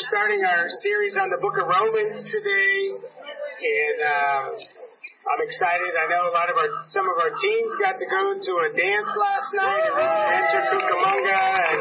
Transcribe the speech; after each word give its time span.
we're 0.00 0.08
starting 0.16 0.40
our 0.40 0.64
series 0.80 1.12
on 1.20 1.28
the 1.28 1.36
book 1.44 1.60
of 1.60 1.68
Romans 1.68 2.16
today. 2.24 2.96
And 2.96 3.98
um, 4.00 4.44
I'm 4.56 5.42
excited. 5.44 5.92
I 5.92 6.08
know 6.08 6.24
a 6.24 6.32
lot 6.32 6.48
of 6.48 6.56
our, 6.56 6.72
some 6.88 7.04
of 7.04 7.20
our 7.20 7.28
teens 7.36 7.72
got 7.84 8.00
to 8.00 8.08
go 8.08 8.32
to 8.32 8.52
a 8.64 8.68
dance 8.80 9.12
last 9.12 9.50
night 9.52 9.84
at 9.84 9.92
Rancho 9.92 10.60
Cucamonga. 10.72 11.36
And 11.36 11.80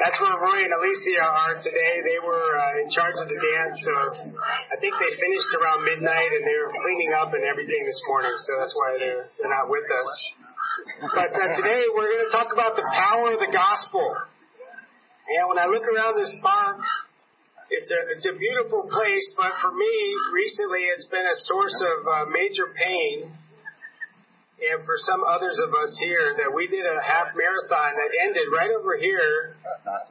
that's 0.00 0.16
where 0.16 0.32
Roy 0.40 0.64
and 0.64 0.72
Alicia 0.80 1.20
are 1.20 1.54
today. 1.60 2.00
They 2.00 2.24
were 2.24 2.56
uh, 2.56 2.80
in 2.80 2.88
charge 2.88 3.20
of 3.20 3.28
the 3.28 3.36
dance. 3.36 3.76
So 3.84 3.94
I 4.72 4.80
think 4.80 4.96
they 4.96 5.12
finished 5.12 5.52
around 5.60 5.84
midnight 5.84 6.32
and 6.32 6.48
they 6.48 6.56
were 6.56 6.72
cleaning 6.72 7.12
up 7.20 7.36
and 7.36 7.44
everything 7.44 7.84
this 7.84 8.00
morning. 8.08 8.32
So 8.48 8.64
that's 8.64 8.72
why 8.72 8.96
they're, 8.96 9.24
they're 9.44 9.52
not 9.52 9.68
with 9.68 9.84
us. 9.92 10.10
But 11.20 11.30
uh, 11.36 11.52
today 11.52 11.84
we're 11.92 12.16
going 12.16 12.24
to 12.24 12.32
talk 12.32 12.48
about 12.48 12.80
the 12.80 12.86
power 12.96 13.36
of 13.36 13.44
the 13.44 13.52
gospel. 13.52 14.08
And 15.36 15.52
when 15.52 15.60
I 15.60 15.68
look 15.68 15.84
around 15.84 16.16
this 16.16 16.32
park, 16.40 16.80
it's 17.72 17.90
a 17.90 18.00
it's 18.12 18.26
a 18.28 18.36
beautiful 18.36 18.86
place, 18.86 19.26
but 19.36 19.52
for 19.60 19.72
me, 19.72 19.94
recently 20.32 20.84
it's 20.92 21.08
been 21.08 21.24
a 21.24 21.38
source 21.48 21.78
of 21.80 21.98
uh, 22.06 22.14
major 22.28 22.68
pain. 22.76 23.32
And 24.62 24.86
for 24.86 24.94
some 24.94 25.26
others 25.26 25.58
of 25.58 25.74
us 25.74 25.90
here, 25.98 26.38
that 26.38 26.54
we 26.54 26.70
did 26.70 26.86
a 26.86 27.02
half 27.02 27.34
marathon 27.34 27.98
that 27.98 28.10
ended 28.22 28.46
right 28.54 28.70
over 28.70 28.94
here, 28.94 29.58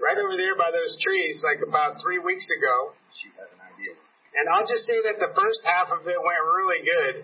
right 0.04 0.20
over 0.20 0.36
there 0.36 0.60
by 0.60 0.76
those 0.76 0.92
trees, 1.00 1.40
like 1.40 1.64
about 1.64 2.04
three 2.04 2.20
weeks 2.20 2.44
ago. 2.52 2.92
And 4.36 4.52
I'll 4.52 4.68
just 4.68 4.84
say 4.84 5.00
that 5.08 5.24
the 5.24 5.32
first 5.32 5.64
half 5.64 5.96
of 5.96 6.04
it 6.04 6.20
went 6.20 6.44
really 6.52 6.84
good. 6.84 7.16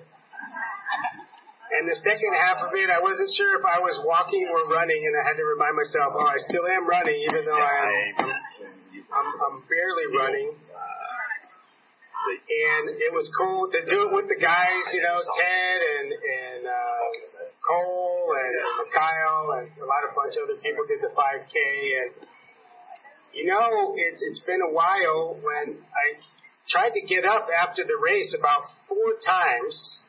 And 1.67 1.83
the 1.83 1.99
second 1.99 2.31
half 2.39 2.63
of 2.63 2.71
it, 2.71 2.87
I 2.87 3.03
wasn't 3.03 3.27
sure 3.35 3.59
if 3.59 3.65
I 3.67 3.83
was 3.83 3.99
walking 4.07 4.47
or 4.47 4.71
running, 4.71 5.03
and 5.03 5.13
I 5.19 5.27
had 5.27 5.35
to 5.35 5.43
remind 5.43 5.75
myself, 5.75 6.15
oh, 6.15 6.31
I 6.31 6.39
still 6.47 6.63
am 6.63 6.87
running, 6.87 7.19
even 7.27 7.43
though 7.43 7.59
I 7.59 7.75
am, 8.23 8.31
I'm, 9.11 9.29
I'm 9.29 9.57
barely 9.69 10.07
running. 10.17 10.49
And 12.27 12.85
it 12.91 13.13
was 13.13 13.29
cool 13.37 13.69
to 13.71 13.79
do 13.87 14.09
it 14.09 14.11
with 14.11 14.27
the 14.27 14.35
guys, 14.35 14.83
you 14.91 14.99
know, 14.99 15.19
Ted 15.23 15.79
and 15.79 16.09
and 16.11 16.61
uh, 16.67 17.47
Cole 17.63 18.35
and 18.35 18.53
Kyle 18.91 19.61
and 19.61 19.69
a 19.79 19.87
lot 19.87 20.03
of 20.03 20.11
bunch 20.11 20.35
of 20.35 20.49
other 20.49 20.59
people 20.59 20.83
did 20.89 20.99
the 20.99 21.13
5K. 21.15 21.55
And 22.03 22.11
you 23.31 23.47
know, 23.47 23.95
it's 23.95 24.19
it's 24.19 24.43
been 24.43 24.59
a 24.59 24.73
while 24.73 25.39
when 25.39 25.79
I 25.79 26.05
tried 26.67 26.91
to 26.99 27.01
get 27.07 27.23
up 27.23 27.47
after 27.47 27.85
the 27.87 27.95
race 27.95 28.35
about 28.37 28.67
four 28.89 29.15
times 29.23 29.99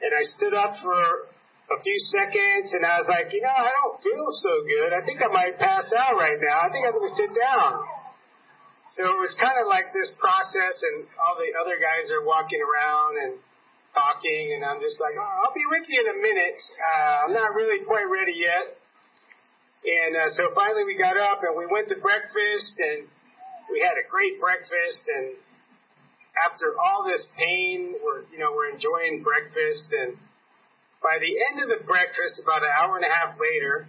and 0.00 0.12
I 0.14 0.22
stood 0.22 0.54
up 0.54 0.74
for 0.80 1.28
a 1.68 1.78
few 1.84 1.98
seconds 2.08 2.72
and 2.72 2.82
I 2.84 2.96
was 2.96 3.08
like, 3.12 3.28
you 3.32 3.44
know, 3.44 3.52
I 3.52 3.68
don't 3.68 4.00
feel 4.00 4.28
so 4.40 4.52
good. 4.64 4.90
I 4.96 5.04
think 5.04 5.20
I 5.20 5.28
might 5.28 5.60
pass 5.60 5.84
out 5.92 6.16
right 6.16 6.40
now. 6.40 6.64
I 6.64 6.68
think 6.72 6.88
I'm 6.88 6.96
going 6.96 7.08
to 7.08 7.18
sit 7.18 7.32
down. 7.36 7.84
So 8.96 9.04
it 9.04 9.18
was 9.20 9.36
kind 9.36 9.60
of 9.60 9.68
like 9.68 9.92
this 9.92 10.08
process 10.16 10.76
and 10.80 11.04
all 11.20 11.36
the 11.36 11.52
other 11.60 11.76
guys 11.76 12.08
are 12.08 12.24
walking 12.24 12.60
around 12.64 13.20
and 13.20 13.32
talking 13.92 14.56
and 14.56 14.64
I'm 14.64 14.80
just 14.80 14.96
like, 14.96 15.12
oh, 15.20 15.34
I'll 15.44 15.52
be 15.52 15.64
with 15.68 15.84
you 15.92 16.00
in 16.00 16.08
a 16.08 16.18
minute. 16.18 16.60
Uh, 16.80 17.14
I'm 17.28 17.34
not 17.36 17.52
really 17.52 17.84
quite 17.84 18.08
ready 18.08 18.36
yet. 18.40 18.80
And 19.84 20.12
uh, 20.16 20.32
so 20.32 20.56
finally 20.56 20.88
we 20.88 20.96
got 20.96 21.20
up 21.20 21.44
and 21.44 21.52
we 21.52 21.68
went 21.68 21.92
to 21.92 22.00
breakfast 22.00 22.80
and 22.80 23.04
we 23.68 23.84
had 23.84 24.00
a 24.00 24.08
great 24.08 24.40
breakfast 24.40 25.04
and 25.04 25.36
after 26.44 26.74
all 26.78 27.04
this 27.06 27.26
pain, 27.36 27.94
we're 28.02 28.22
you 28.30 28.38
know 28.38 28.54
we're 28.54 28.70
enjoying 28.70 29.22
breakfast, 29.22 29.88
and 29.92 30.16
by 31.02 31.16
the 31.22 31.32
end 31.50 31.62
of 31.62 31.68
the 31.70 31.82
breakfast, 31.86 32.42
about 32.42 32.62
an 32.62 32.72
hour 32.74 32.98
and 32.98 33.06
a 33.06 33.12
half 33.12 33.38
later, 33.38 33.86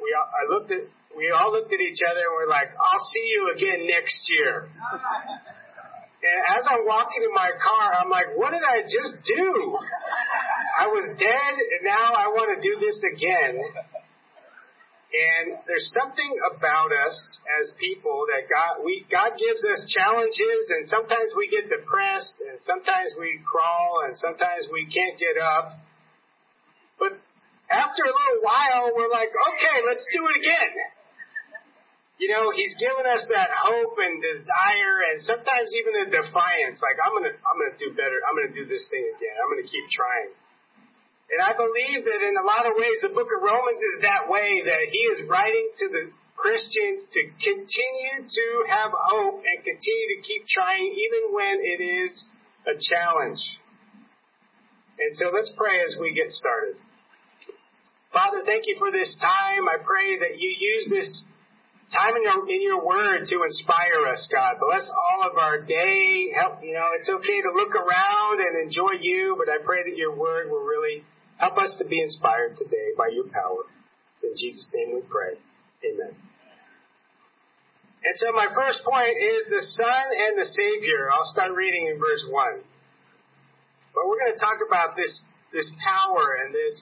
we 0.00 0.10
all, 0.12 0.28
I 0.28 0.42
looked 0.50 0.70
at 0.70 0.84
we 1.14 1.30
all 1.30 1.54
looked 1.54 1.70
at 1.70 1.78
each 1.78 2.02
other 2.02 2.26
and 2.26 2.34
we're 2.34 2.50
like, 2.50 2.74
"I'll 2.74 3.06
see 3.14 3.26
you 3.30 3.42
again 3.54 3.86
next 3.86 4.18
year." 4.34 4.66
and 6.26 6.38
as 6.58 6.66
I'm 6.66 6.82
walking 6.84 7.22
in 7.22 7.30
my 7.30 7.54
car, 7.62 7.94
I'm 8.02 8.10
like, 8.10 8.34
"What 8.34 8.50
did 8.50 8.66
I 8.66 8.82
just 8.82 9.22
do? 9.22 9.78
I 10.74 10.90
was 10.90 11.06
dead, 11.14 11.54
and 11.54 11.82
now 11.86 12.10
I 12.10 12.26
want 12.34 12.50
to 12.54 12.58
do 12.58 12.74
this 12.82 12.98
again." 13.14 13.62
And 15.14 15.62
there's 15.70 15.94
something 15.94 16.32
about 16.50 16.90
us 16.90 17.14
as 17.62 17.70
people 17.78 18.26
that 18.34 18.50
God 18.50 18.82
we 18.82 19.06
God 19.06 19.38
gives 19.38 19.62
us 19.62 19.86
challenges 19.94 20.62
and 20.74 20.90
sometimes 20.90 21.30
we 21.38 21.46
get 21.46 21.70
depressed 21.70 22.34
and 22.42 22.58
sometimes 22.58 23.14
we 23.14 23.38
crawl 23.46 24.02
and 24.10 24.18
sometimes 24.18 24.66
we 24.74 24.90
can't 24.90 25.14
get 25.14 25.38
up. 25.38 25.78
But 26.98 27.18
after 27.70 28.02
a 28.04 28.12
little 28.12 28.40
while 28.42 28.94
we're 28.94 29.10
like, 29.10 29.30
okay, 29.30 29.76
let's 29.86 30.06
do 30.12 30.20
it 30.30 30.34
again. 30.38 30.70
You 32.22 32.30
know, 32.30 32.54
he's 32.54 32.74
given 32.78 33.04
us 33.10 33.26
that 33.26 33.50
hope 33.50 33.98
and 33.98 34.22
desire 34.22 34.96
and 35.10 35.18
sometimes 35.18 35.68
even 35.74 36.06
a 36.06 36.06
defiance, 36.14 36.78
like 36.78 36.98
I'm 37.02 37.12
gonna 37.18 37.34
I'm 37.34 37.56
gonna 37.58 37.78
do 37.78 37.90
better, 37.90 38.18
I'm 38.22 38.38
gonna 38.38 38.54
do 38.54 38.70
this 38.70 38.86
thing 38.86 39.02
again, 39.02 39.34
I'm 39.42 39.50
gonna 39.50 39.66
keep 39.66 39.86
trying. 39.90 40.30
And 41.34 41.40
I 41.42 41.56
believe 41.56 42.06
that 42.06 42.20
in 42.22 42.36
a 42.38 42.46
lot 42.46 42.68
of 42.68 42.78
ways 42.78 43.02
the 43.02 43.10
book 43.10 43.26
of 43.32 43.42
Romans 43.42 43.80
is 43.80 44.06
that 44.06 44.30
way, 44.30 44.62
that 44.62 44.82
he 44.92 45.02
is 45.10 45.26
writing 45.26 45.66
to 45.82 45.86
the 45.90 46.04
Christians 46.36 47.08
to 47.10 47.20
continue 47.40 48.28
to 48.28 48.46
have 48.68 48.92
hope 48.92 49.40
and 49.42 49.58
continue 49.64 50.08
to 50.14 50.20
keep 50.22 50.44
trying 50.46 50.92
even 50.92 51.32
when 51.32 51.56
it 51.64 51.80
is 51.80 52.28
a 52.68 52.76
challenge. 52.78 53.40
And 54.98 55.16
so 55.16 55.32
let's 55.32 55.50
pray 55.56 55.80
as 55.82 55.96
we 55.98 56.12
get 56.12 56.30
started. 56.30 56.76
Father, 58.14 58.46
thank 58.46 58.64
you 58.70 58.76
for 58.78 58.94
this 58.94 59.18
time. 59.20 59.66
I 59.66 59.82
pray 59.82 60.18
that 60.22 60.38
you 60.38 60.48
use 60.48 60.86
this 60.88 61.24
time 61.92 62.14
in 62.14 62.22
your, 62.22 62.48
in 62.48 62.62
your 62.62 62.86
word 62.86 63.26
to 63.26 63.36
inspire 63.42 64.06
us, 64.06 64.26
God. 64.30 64.56
Bless 64.62 64.88
all 64.88 65.28
of 65.28 65.36
our 65.36 65.60
day. 65.60 66.30
Help, 66.38 66.62
you 66.62 66.72
know, 66.72 66.86
it's 66.94 67.10
okay 67.10 67.42
to 67.42 67.50
look 67.52 67.74
around 67.74 68.38
and 68.38 68.62
enjoy 68.62 69.02
you, 69.02 69.34
but 69.36 69.50
I 69.50 69.58
pray 69.66 69.82
that 69.82 69.98
your 69.98 70.14
word 70.14 70.48
will 70.48 70.62
really 70.62 71.02
Help 71.38 71.58
us 71.58 71.74
to 71.78 71.84
be 71.84 72.00
inspired 72.00 72.56
today 72.56 72.94
by 72.96 73.10
your 73.10 73.24
power. 73.24 73.66
It's 74.14 74.24
in 74.24 74.34
Jesus' 74.38 74.70
name 74.72 74.94
we 74.94 75.02
pray. 75.02 75.34
Amen. 75.82 76.14
And 78.04 78.14
so 78.16 78.30
my 78.36 78.46
first 78.54 78.84
point 78.84 79.16
is 79.18 79.48
the 79.50 79.64
Son 79.74 80.06
and 80.14 80.38
the 80.38 80.46
Savior. 80.46 81.10
I'll 81.10 81.26
start 81.26 81.50
reading 81.56 81.90
in 81.90 81.98
verse 81.98 82.22
1. 82.28 82.62
But 83.94 84.02
we're 84.06 84.20
going 84.20 84.34
to 84.36 84.38
talk 84.38 84.62
about 84.66 84.94
this, 84.94 85.22
this 85.54 85.70
power 85.78 86.42
and 86.42 86.50
this 86.50 86.76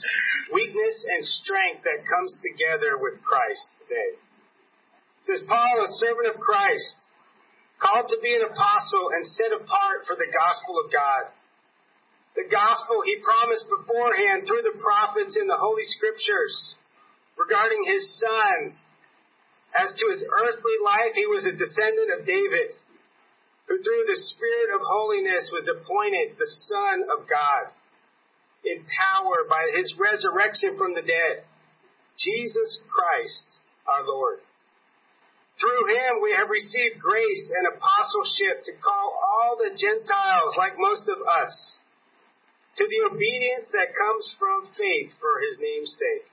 weakness 0.51 0.97
and 1.13 1.21
strength 1.45 1.85
that 1.85 2.09
comes 2.09 2.33
together 2.41 2.97
with 2.97 3.21
Christ 3.21 3.77
today. 3.85 4.17
It 4.17 5.25
says, 5.29 5.45
Paul, 5.45 5.85
a 5.85 5.93
servant 6.01 6.33
of 6.33 6.41
Christ, 6.41 6.97
called 7.79 8.09
to 8.09 8.19
be 8.25 8.33
an 8.33 8.49
apostle 8.49 9.13
and 9.13 9.23
set 9.29 9.53
apart 9.53 10.09
for 10.09 10.17
the 10.17 10.33
gospel 10.33 10.81
of 10.81 10.91
God 10.91 11.31
the 12.35 12.49
gospel 12.49 13.05
he 13.05 13.21
promised 13.21 13.69
beforehand 13.69 14.49
through 14.49 14.65
the 14.65 14.81
prophets 14.81 15.37
in 15.37 15.47
the 15.47 15.61
Holy 15.61 15.85
Scriptures 15.85 16.77
regarding 17.37 17.85
his 17.85 18.05
son. 18.17 18.73
As 19.73 19.89
to 19.89 20.05
his 20.13 20.25
earthly 20.25 20.79
life, 20.85 21.17
he 21.17 21.25
was 21.29 21.49
a 21.49 21.57
descendant 21.57 22.13
of 22.13 22.29
David, 22.29 22.77
who 23.69 23.81
through 23.81 24.05
the 24.05 24.21
Spirit 24.21 24.69
of 24.77 24.85
holiness 24.85 25.49
was 25.53 25.69
appointed 25.69 26.37
the 26.37 26.53
Son 26.69 27.09
of 27.09 27.25
God, 27.29 27.73
in 28.65 28.85
power 28.87 29.45
by 29.49 29.71
his 29.75 29.95
resurrection 29.99 30.79
from 30.79 30.95
the 30.95 31.03
dead, 31.03 31.45
Jesus 32.19 32.79
Christ 32.87 33.59
our 33.87 34.07
Lord. 34.07 34.39
Through 35.59 35.95
him 35.95 36.23
we 36.23 36.33
have 36.35 36.51
received 36.51 36.99
grace 36.99 37.47
and 37.55 37.75
apostleship 37.75 38.67
to 38.67 38.73
call 38.83 39.07
all 39.15 39.59
the 39.59 39.75
Gentiles, 39.75 40.59
like 40.59 40.75
most 40.79 41.07
of 41.07 41.19
us, 41.23 41.79
to 42.77 42.85
the 42.89 43.03
obedience 43.13 43.69
that 43.73 43.95
comes 43.95 44.35
from 44.39 44.67
faith 44.75 45.13
for 45.21 45.39
his 45.45 45.59
name's 45.61 45.93
sake. 45.93 46.27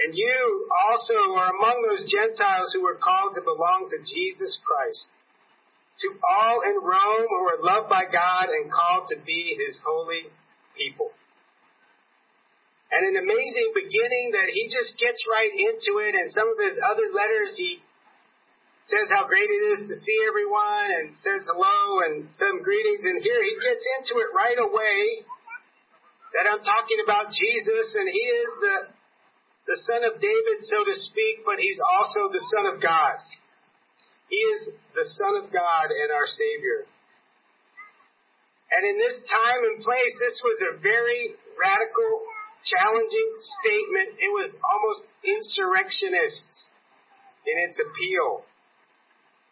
And 0.00 0.16
you 0.16 0.68
also 0.88 1.36
are 1.36 1.52
among 1.52 1.84
those 1.84 2.10
Gentiles 2.10 2.72
who 2.72 2.82
were 2.82 2.96
called 2.96 3.34
to 3.34 3.42
belong 3.42 3.90
to 3.90 3.98
Jesus 4.00 4.58
Christ. 4.64 5.10
To 6.00 6.08
all 6.24 6.62
in 6.64 6.76
Rome 6.80 7.26
who 7.28 7.42
are 7.52 7.62
loved 7.62 7.90
by 7.90 8.08
God 8.10 8.48
and 8.48 8.72
called 8.72 9.08
to 9.10 9.18
be 9.20 9.58
his 9.60 9.78
holy 9.84 10.32
people. 10.76 11.10
And 12.92 13.08
an 13.08 13.16
amazing 13.16 13.72
beginning 13.72 14.36
that 14.36 14.52
he 14.52 14.68
just 14.68 15.00
gets 15.00 15.24
right 15.24 15.48
into 15.48 16.04
it. 16.04 16.12
And 16.12 16.28
some 16.28 16.44
of 16.44 16.58
his 16.60 16.76
other 16.84 17.08
letters, 17.08 17.56
he 17.56 17.80
says 18.84 19.08
how 19.08 19.24
great 19.24 19.48
it 19.48 19.62
is 19.76 19.80
to 19.88 19.96
see 19.96 20.18
everyone 20.28 20.88
and 21.00 21.16
says 21.16 21.48
hello 21.48 22.04
and 22.04 22.28
some 22.28 22.60
greetings. 22.60 23.00
And 23.08 23.24
here 23.24 23.40
he 23.40 23.54
gets 23.64 23.84
into 23.96 24.20
it 24.20 24.28
right 24.36 24.60
away 24.60 25.24
that 26.36 26.48
I'm 26.48 26.64
talking 26.64 27.00
about 27.04 27.32
Jesus 27.32 27.86
and 27.96 28.08
he 28.08 28.24
is 28.24 28.50
the, 28.60 28.76
the 29.68 29.78
son 29.88 30.02
of 30.08 30.20
David, 30.20 30.58
so 30.64 30.84
to 30.84 30.94
speak, 30.96 31.44
but 31.44 31.60
he's 31.60 31.80
also 31.80 32.32
the 32.32 32.44
son 32.56 32.64
of 32.72 32.76
God. 32.80 33.20
He 34.32 34.40
is 34.56 34.60
the 34.96 35.04
son 35.04 35.44
of 35.44 35.52
God 35.52 35.92
and 35.92 36.08
our 36.08 36.24
Savior. 36.24 36.88
And 38.72 38.88
in 38.88 38.96
this 38.96 39.20
time 39.28 39.60
and 39.68 39.76
place, 39.84 40.14
this 40.16 40.40
was 40.40 40.58
a 40.72 40.72
very 40.80 41.36
radical, 41.60 42.24
challenging 42.64 43.30
statement. 43.60 44.18
It 44.22 44.32
was 44.32 44.50
almost 44.62 45.06
insurrectionist 45.22 46.46
in 47.46 47.56
its 47.58 47.78
appeal. 47.82 48.46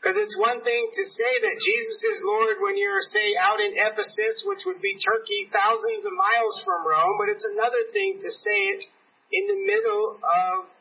Because 0.00 0.16
it's 0.16 0.38
one 0.40 0.64
thing 0.64 0.88
to 0.96 1.04
say 1.04 1.32
that 1.44 1.60
Jesus 1.60 1.98
is 2.08 2.24
Lord 2.24 2.56
when 2.64 2.80
you're, 2.80 3.04
say, 3.04 3.36
out 3.36 3.60
in 3.60 3.76
Ephesus, 3.76 4.48
which 4.48 4.64
would 4.64 4.80
be 4.80 4.96
Turkey, 4.96 5.52
thousands 5.52 6.08
of 6.08 6.16
miles 6.16 6.56
from 6.64 6.88
Rome, 6.88 7.20
but 7.20 7.28
it's 7.28 7.44
another 7.44 7.84
thing 7.92 8.16
to 8.16 8.30
say 8.32 8.58
it 8.72 8.80
in 9.28 9.44
the 9.44 9.60
middle 9.68 10.16
of 10.16 10.72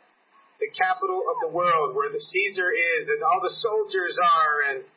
the 0.64 0.72
capital 0.72 1.28
of 1.28 1.38
the 1.44 1.52
world, 1.52 2.00
where 2.00 2.08
the 2.08 2.20
Caesar 2.20 2.72
is 2.72 3.12
and 3.12 3.20
all 3.20 3.44
the 3.44 3.52
soldiers 3.60 4.16
are, 4.24 4.72
and 4.72 4.88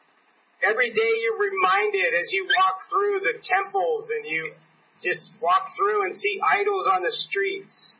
every 0.62 0.94
day 0.94 1.12
you're 1.26 1.42
reminded 1.42 2.14
as 2.14 2.30
you 2.30 2.46
walk 2.46 2.86
through 2.86 3.18
the 3.26 3.42
temples 3.42 4.06
and 4.14 4.22
you 4.22 4.54
just 5.02 5.30
walk 5.42 5.74
through 5.76 6.06
and 6.06 6.14
see 6.14 6.40
idols 6.40 6.86
on 6.86 7.02
the 7.02 7.12
streets 7.12 7.90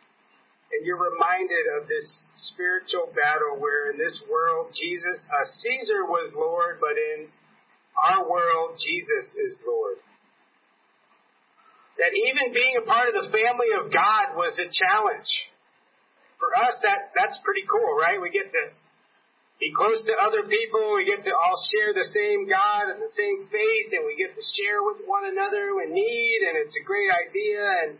and 0.73 0.87
you're 0.87 0.99
reminded 0.99 1.69
of 1.77 1.87
this 1.87 2.27
spiritual 2.37 3.13
battle 3.13 3.61
where 3.61 3.93
in 3.93 4.01
this 4.01 4.17
world 4.25 4.73
Jesus, 4.73 5.21
uh, 5.29 5.45
Caesar 5.45 6.09
was 6.09 6.33
Lord, 6.33 6.81
but 6.81 6.97
in 6.97 7.29
our 7.93 8.25
world 8.25 8.81
Jesus 8.81 9.37
is 9.37 9.61
Lord. 9.69 10.01
That 12.01 12.17
even 12.17 12.57
being 12.57 12.81
a 12.81 12.89
part 12.89 13.13
of 13.13 13.15
the 13.21 13.29
family 13.29 13.69
of 13.77 13.93
God 13.93 14.33
was 14.33 14.57
a 14.57 14.65
challenge. 14.73 15.29
For 16.41 16.49
us, 16.57 16.75
that 16.83 17.13
that's 17.15 17.39
pretty 17.45 17.69
cool, 17.69 17.93
right? 18.01 18.17
We 18.17 18.33
get 18.33 18.49
to 18.49 18.63
be 19.63 19.71
close 19.71 20.03
to 20.03 20.15
other 20.19 20.43
people. 20.51 20.99
We 20.99 21.07
get 21.07 21.23
to 21.23 21.31
all 21.31 21.55
share 21.71 21.95
the 21.95 22.03
same 22.11 22.51
God 22.51 22.91
and 22.91 22.99
the 22.99 23.15
same 23.15 23.47
faith, 23.47 23.95
and 23.95 24.03
we 24.03 24.19
get 24.19 24.35
to 24.35 24.43
share 24.59 24.83
with 24.83 25.07
one 25.07 25.23
another 25.31 25.71
in 25.87 25.95
need, 25.95 26.39
and 26.51 26.59
it's 26.59 26.75
a 26.75 26.83
great 26.83 27.07
idea. 27.07 27.63
And 27.87 27.95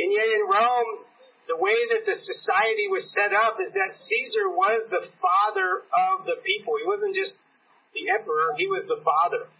and 0.00 0.08
yet 0.08 0.24
in 0.32 0.48
Rome, 0.48 1.04
the 1.44 1.60
way 1.60 1.76
that 1.92 2.08
the 2.08 2.16
society 2.16 2.88
was 2.88 3.04
set 3.12 3.36
up 3.36 3.60
is 3.60 3.68
that 3.76 3.92
Caesar 3.92 4.48
was 4.48 4.88
the 4.88 5.04
father 5.20 5.84
of 5.92 6.24
the 6.24 6.40
people. 6.40 6.80
He 6.80 6.88
wasn't 6.88 7.12
just 7.12 7.36
the 7.92 8.08
emperor, 8.08 8.56
he 8.56 8.64
was 8.64 8.88
the 8.88 9.04
father. 9.04 9.52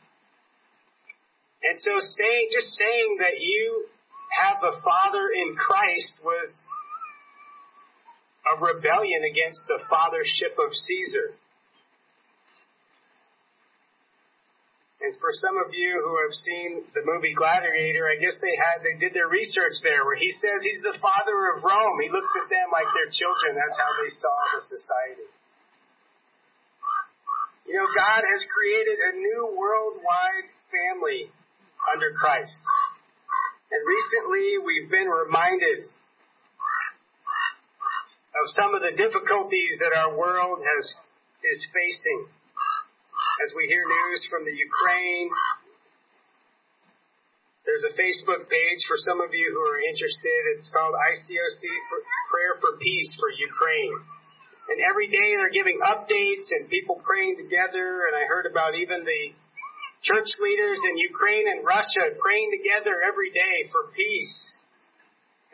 And 1.61 1.77
so 1.77 1.93
saying, 2.01 2.49
just 2.57 2.73
saying 2.73 3.21
that 3.21 3.37
you 3.37 3.85
have 4.33 4.65
a 4.65 4.81
father 4.81 5.29
in 5.29 5.53
Christ 5.61 6.25
was 6.25 6.49
a 8.43 8.55
rebellion 8.59 9.23
against 9.23 9.63
the 9.71 9.79
fathership 9.87 10.59
of 10.59 10.75
Caesar. 10.75 11.39
And 15.03 15.11
for 15.19 15.35
some 15.35 15.59
of 15.59 15.75
you 15.75 15.99
who 15.99 16.15
have 16.23 16.35
seen 16.47 16.69
the 16.95 17.03
movie 17.03 17.35
Gladiator, 17.35 18.07
I 18.07 18.23
guess 18.23 18.39
they 18.39 18.55
had 18.55 18.87
they 18.87 18.95
did 19.03 19.11
their 19.11 19.27
research 19.27 19.83
there 19.83 20.07
where 20.07 20.15
he 20.15 20.31
says 20.31 20.63
he's 20.63 20.79
the 20.87 20.95
father 21.03 21.59
of 21.59 21.67
Rome. 21.67 21.99
He 22.07 22.11
looks 22.11 22.31
at 22.39 22.47
them 22.47 22.71
like 22.71 22.87
they're 22.95 23.11
children. 23.11 23.59
That's 23.59 23.79
how 23.83 23.93
they 23.99 24.11
saw 24.15 24.37
the 24.55 24.63
society. 24.63 25.27
You 27.67 27.83
know, 27.83 27.89
God 27.99 28.23
has 28.23 28.43
created 28.47 28.95
a 28.95 29.13
new 29.19 29.43
worldwide 29.59 30.47
family 30.71 31.35
under 31.91 32.15
Christ. 32.15 32.63
And 33.75 33.83
recently 33.83 34.63
we've 34.63 34.91
been 34.91 35.11
reminded 35.11 35.91
of 38.33 38.45
some 38.57 38.73
of 38.73 38.81
the 38.81 38.97
difficulties 38.97 39.77
that 39.85 39.93
our 39.93 40.17
world 40.17 40.65
has 40.65 40.85
is 41.45 41.61
facing 41.75 42.21
as 43.45 43.51
we 43.57 43.67
hear 43.69 43.85
news 43.85 44.23
from 44.31 44.45
the 44.47 44.55
Ukraine. 44.55 45.29
There's 47.67 47.87
a 47.87 47.95
Facebook 47.95 48.51
page 48.51 48.83
for 48.89 48.99
some 48.99 49.23
of 49.23 49.31
you 49.31 49.47
who 49.55 49.63
are 49.63 49.81
interested. 49.81 50.41
It's 50.57 50.71
called 50.71 50.95
ICOC 50.95 51.63
Prayer 52.31 52.55
for 52.59 52.75
Peace 52.79 53.11
for 53.19 53.31
Ukraine. 53.31 53.97
And 54.71 54.79
every 54.83 55.07
day 55.11 55.37
they're 55.37 55.53
giving 55.53 55.79
updates 55.83 56.51
and 56.55 56.71
people 56.71 56.99
praying 57.05 57.39
together. 57.39 58.09
And 58.11 58.15
I 58.19 58.27
heard 58.27 58.47
about 58.47 58.75
even 58.75 59.05
the 59.05 59.25
church 60.03 60.31
leaders 60.43 60.79
in 60.83 60.99
Ukraine 60.99 61.47
and 61.55 61.67
Russia 61.67 62.15
praying 62.19 62.51
together 62.59 62.99
every 63.07 63.31
day 63.31 63.71
for 63.71 63.91
peace 63.95 64.37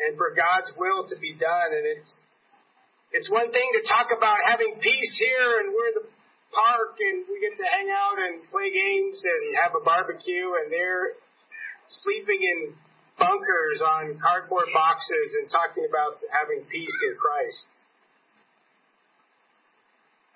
and 0.00 0.16
for 0.16 0.32
God's 0.32 0.72
will 0.76 1.04
to 1.08 1.16
be 1.20 1.36
done. 1.36 1.70
And 1.76 1.84
it's 1.84 2.20
it's 3.12 3.30
one 3.30 3.48
thing 3.50 3.68
to 3.72 3.82
talk 3.88 4.12
about 4.12 4.36
having 4.44 4.76
peace 4.80 5.14
here 5.16 5.64
and 5.64 5.72
we're 5.72 5.88
in 5.88 5.96
the 6.04 6.08
park 6.52 6.96
and 7.00 7.24
we 7.28 7.40
get 7.40 7.56
to 7.56 7.64
hang 7.64 7.88
out 7.88 8.20
and 8.20 8.44
play 8.52 8.68
games 8.68 9.20
and 9.24 9.56
have 9.56 9.72
a 9.72 9.82
barbecue 9.84 10.48
and 10.60 10.72
they're 10.72 11.16
sleeping 11.88 12.40
in 12.40 12.76
bunkers 13.16 13.80
on 13.80 14.20
cardboard 14.20 14.68
boxes 14.72 15.34
and 15.40 15.48
talking 15.48 15.88
about 15.88 16.20
having 16.28 16.64
peace 16.68 16.96
in 17.08 17.16
Christ. 17.16 17.68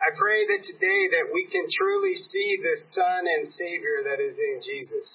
I 0.02 0.10
pray 0.18 0.42
that 0.50 0.66
today 0.66 1.14
that 1.14 1.30
we 1.30 1.46
can 1.46 1.68
truly 1.70 2.16
see 2.18 2.58
the 2.58 2.74
Son 2.90 3.22
and 3.22 3.46
Savior 3.46 4.02
that 4.10 4.18
is 4.18 4.34
in 4.34 4.58
Jesus. 4.58 5.06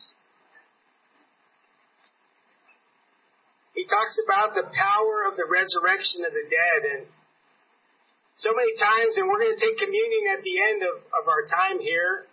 He 3.75 3.83
talks 3.83 4.15
about 4.23 4.55
the 4.55 4.63
power 4.71 5.27
of 5.27 5.35
the 5.35 5.45
resurrection 5.45 6.23
of 6.23 6.31
the 6.31 6.47
dead 6.47 6.81
and 6.97 7.01
so 8.37 8.53
many 8.53 8.73
times, 8.77 9.17
and 9.17 9.25
we're 9.25 9.41
going 9.41 9.57
to 9.57 9.61
take 9.61 9.81
communion 9.81 10.37
at 10.37 10.45
the 10.45 10.55
end 10.61 10.85
of, 10.85 11.01
of 11.09 11.23
our 11.25 11.41
time 11.49 11.81
here, 11.81 12.29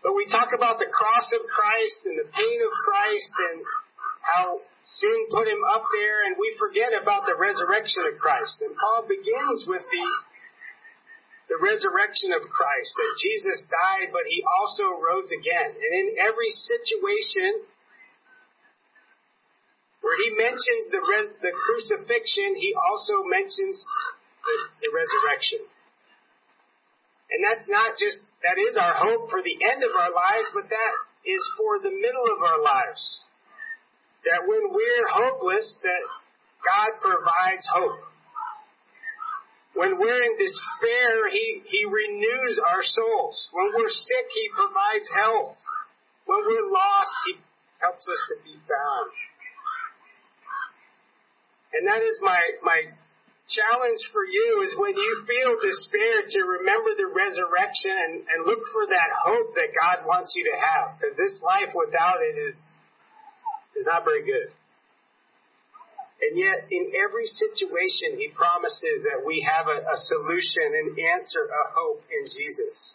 but 0.00 0.16
we 0.16 0.24
talk 0.32 0.56
about 0.56 0.80
the 0.80 0.88
cross 0.88 1.28
of 1.36 1.44
Christ 1.44 2.08
and 2.08 2.16
the 2.16 2.28
pain 2.32 2.58
of 2.64 2.72
Christ 2.88 3.32
and 3.52 3.56
how 4.24 4.44
sin 4.82 5.28
put 5.28 5.44
him 5.46 5.60
up 5.76 5.84
there, 5.92 6.24
and 6.24 6.40
we 6.40 6.56
forget 6.56 6.96
about 6.96 7.28
the 7.28 7.36
resurrection 7.36 8.08
of 8.08 8.16
Christ. 8.16 8.64
And 8.64 8.72
Paul 8.74 9.04
begins 9.06 9.68
with 9.68 9.84
the 9.84 10.06
the 11.52 11.60
resurrection 11.60 12.32
of 12.32 12.48
Christ, 12.48 12.96
that 12.96 13.12
Jesus 13.20 13.68
died, 13.68 14.08
but 14.08 14.24
he 14.24 14.40
also 14.40 14.88
rose 14.96 15.28
again. 15.36 15.76
And 15.76 15.92
in 15.92 16.08
every 16.16 16.48
situation 16.48 17.68
where 20.00 20.16
he 20.16 20.32
mentions 20.32 20.88
the, 20.88 21.02
res- 21.04 21.36
the 21.44 21.52
crucifixion, 21.52 22.56
he 22.56 22.72
also 22.72 23.20
mentions 23.28 23.84
the, 24.44 24.56
the 24.86 24.90
resurrection. 24.90 25.62
And 27.32 27.40
that's 27.40 27.66
not 27.68 27.96
just, 27.96 28.20
that 28.44 28.60
is 28.60 28.76
our 28.76 28.92
hope 28.98 29.32
for 29.32 29.40
the 29.40 29.56
end 29.72 29.80
of 29.80 29.92
our 29.96 30.12
lives, 30.12 30.48
but 30.52 30.68
that 30.68 30.94
is 31.24 31.42
for 31.56 31.80
the 31.80 31.94
middle 31.94 32.28
of 32.28 32.44
our 32.44 32.60
lives. 32.60 33.02
That 34.28 34.44
when 34.44 34.70
we're 34.70 35.08
hopeless, 35.08 35.66
that 35.82 36.02
God 36.60 36.90
provides 37.00 37.64
hope. 37.72 38.04
When 39.74 39.96
we're 39.96 40.22
in 40.22 40.36
despair, 40.36 41.32
He, 41.32 41.64
He 41.64 41.82
renews 41.88 42.60
our 42.60 42.84
souls. 42.84 43.48
When 43.56 43.72
we're 43.72 43.90
sick, 43.90 44.26
He 44.28 44.46
provides 44.52 45.08
health. 45.16 45.56
When 46.28 46.44
we're 46.44 46.68
lost, 46.68 47.16
He 47.26 47.40
helps 47.80 48.04
us 48.04 48.20
to 48.28 48.36
be 48.44 48.54
found. 48.68 49.10
And 51.72 51.88
that 51.88 52.04
is 52.04 52.20
my, 52.20 52.38
my 52.62 52.92
challenge 53.52 54.02
for 54.12 54.24
you 54.24 54.64
is 54.64 54.72
when 54.76 54.96
you 54.96 55.12
feel 55.28 55.52
despair 55.60 56.24
to 56.24 56.40
remember 56.60 56.96
the 56.96 57.08
resurrection 57.12 57.92
and, 57.92 58.14
and 58.24 58.38
look 58.48 58.64
for 58.72 58.88
that 58.88 59.10
hope 59.24 59.52
that 59.54 59.76
God 59.76 60.08
wants 60.08 60.32
you 60.36 60.44
to 60.48 60.56
have. 60.56 60.96
Because 60.96 61.16
this 61.16 61.40
life 61.44 61.72
without 61.76 62.20
it 62.24 62.36
is, 62.40 62.56
is 63.76 63.84
not 63.84 64.04
very 64.04 64.24
good. 64.24 64.50
And 66.22 66.38
yet, 66.38 66.70
in 66.70 66.94
every 66.94 67.26
situation, 67.26 68.16
He 68.16 68.30
promises 68.30 69.02
that 69.04 69.26
we 69.26 69.42
have 69.42 69.66
a, 69.66 69.82
a 69.82 69.96
solution, 70.06 70.70
an 70.70 70.88
answer, 71.18 71.50
a 71.50 71.64
hope 71.74 72.06
in 72.08 72.22
Jesus. 72.30 72.94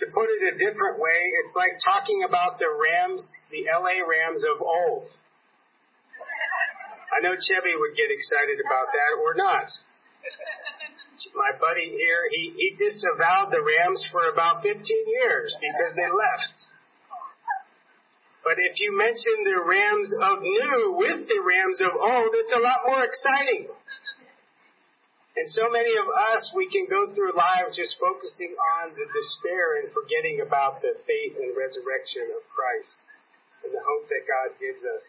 To 0.00 0.06
put 0.14 0.30
it 0.32 0.54
a 0.54 0.56
different 0.56 0.96
way, 0.96 1.20
it's 1.44 1.52
like 1.58 1.76
talking 1.84 2.24
about 2.24 2.58
the 2.58 2.70
Rams, 2.70 3.20
the 3.50 3.68
LA 3.68 4.00
Rams 4.00 4.40
of 4.46 4.62
old. 4.62 5.10
I 7.18 7.20
know 7.20 7.34
Chevy 7.34 7.74
would 7.74 7.98
get 7.98 8.14
excited 8.14 8.62
about 8.62 8.94
that 8.94 9.12
or 9.18 9.34
not. 9.34 9.66
My 11.34 11.50
buddy 11.58 11.98
here, 11.98 12.22
he, 12.30 12.54
he 12.54 12.78
disavowed 12.78 13.50
the 13.50 13.58
Rams 13.58 14.06
for 14.14 14.30
about 14.30 14.62
15 14.62 14.78
years 14.78 15.50
because 15.58 15.98
they 15.98 16.06
left. 16.06 16.54
But 18.46 18.62
if 18.62 18.78
you 18.78 18.94
mention 18.94 19.34
the 19.42 19.58
Rams 19.66 20.14
of 20.14 20.46
new 20.46 20.94
with 20.94 21.26
the 21.26 21.42
Rams 21.42 21.82
of 21.82 21.90
old, 21.98 22.38
it's 22.38 22.54
a 22.54 22.62
lot 22.62 22.86
more 22.86 23.02
exciting. 23.02 23.66
And 25.34 25.46
so 25.50 25.66
many 25.74 25.98
of 25.98 26.06
us, 26.06 26.54
we 26.54 26.70
can 26.70 26.86
go 26.86 27.10
through 27.18 27.34
life 27.34 27.74
just 27.74 27.98
focusing 27.98 28.54
on 28.78 28.94
the 28.94 29.10
despair 29.10 29.82
and 29.82 29.90
forgetting 29.90 30.38
about 30.46 30.86
the 30.86 30.94
faith 31.02 31.34
and 31.34 31.50
resurrection 31.58 32.30
of 32.38 32.46
Christ 32.46 33.02
and 33.66 33.74
the 33.74 33.82
hope 33.82 34.06
that 34.06 34.22
God 34.22 34.54
gives 34.62 34.86
us. 34.86 35.02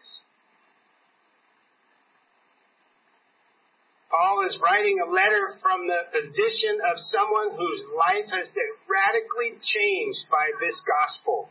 Paul 4.10 4.42
is 4.42 4.58
writing 4.58 4.98
a 4.98 5.06
letter 5.06 5.54
from 5.62 5.86
the 5.86 6.10
position 6.10 6.82
of 6.82 6.98
someone 6.98 7.54
whose 7.54 7.82
life 7.94 8.26
has 8.26 8.50
been 8.50 8.72
radically 8.90 9.54
changed 9.62 10.26
by 10.26 10.50
this 10.58 10.82
gospel, 10.82 11.46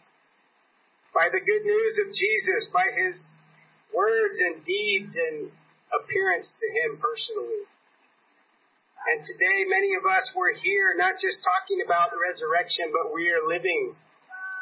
by 1.15 1.31
the 1.31 1.39
good 1.39 1.63
news 1.63 1.95
of 2.03 2.11
Jesus, 2.11 2.67
by 2.75 2.83
his 2.99 3.15
words 3.95 4.37
and 4.43 4.59
deeds 4.67 5.15
and 5.15 5.55
appearance 5.95 6.51
to 6.59 6.67
him 6.83 6.99
personally. 6.99 7.63
And 9.07 9.23
today, 9.23 9.63
many 9.63 9.95
of 9.95 10.03
us 10.03 10.27
were 10.35 10.51
here 10.51 10.99
not 10.99 11.15
just 11.15 11.39
talking 11.39 11.79
about 11.79 12.11
the 12.11 12.19
resurrection, 12.19 12.91
but 12.91 13.15
we 13.15 13.31
are 13.31 13.47
living 13.47 13.95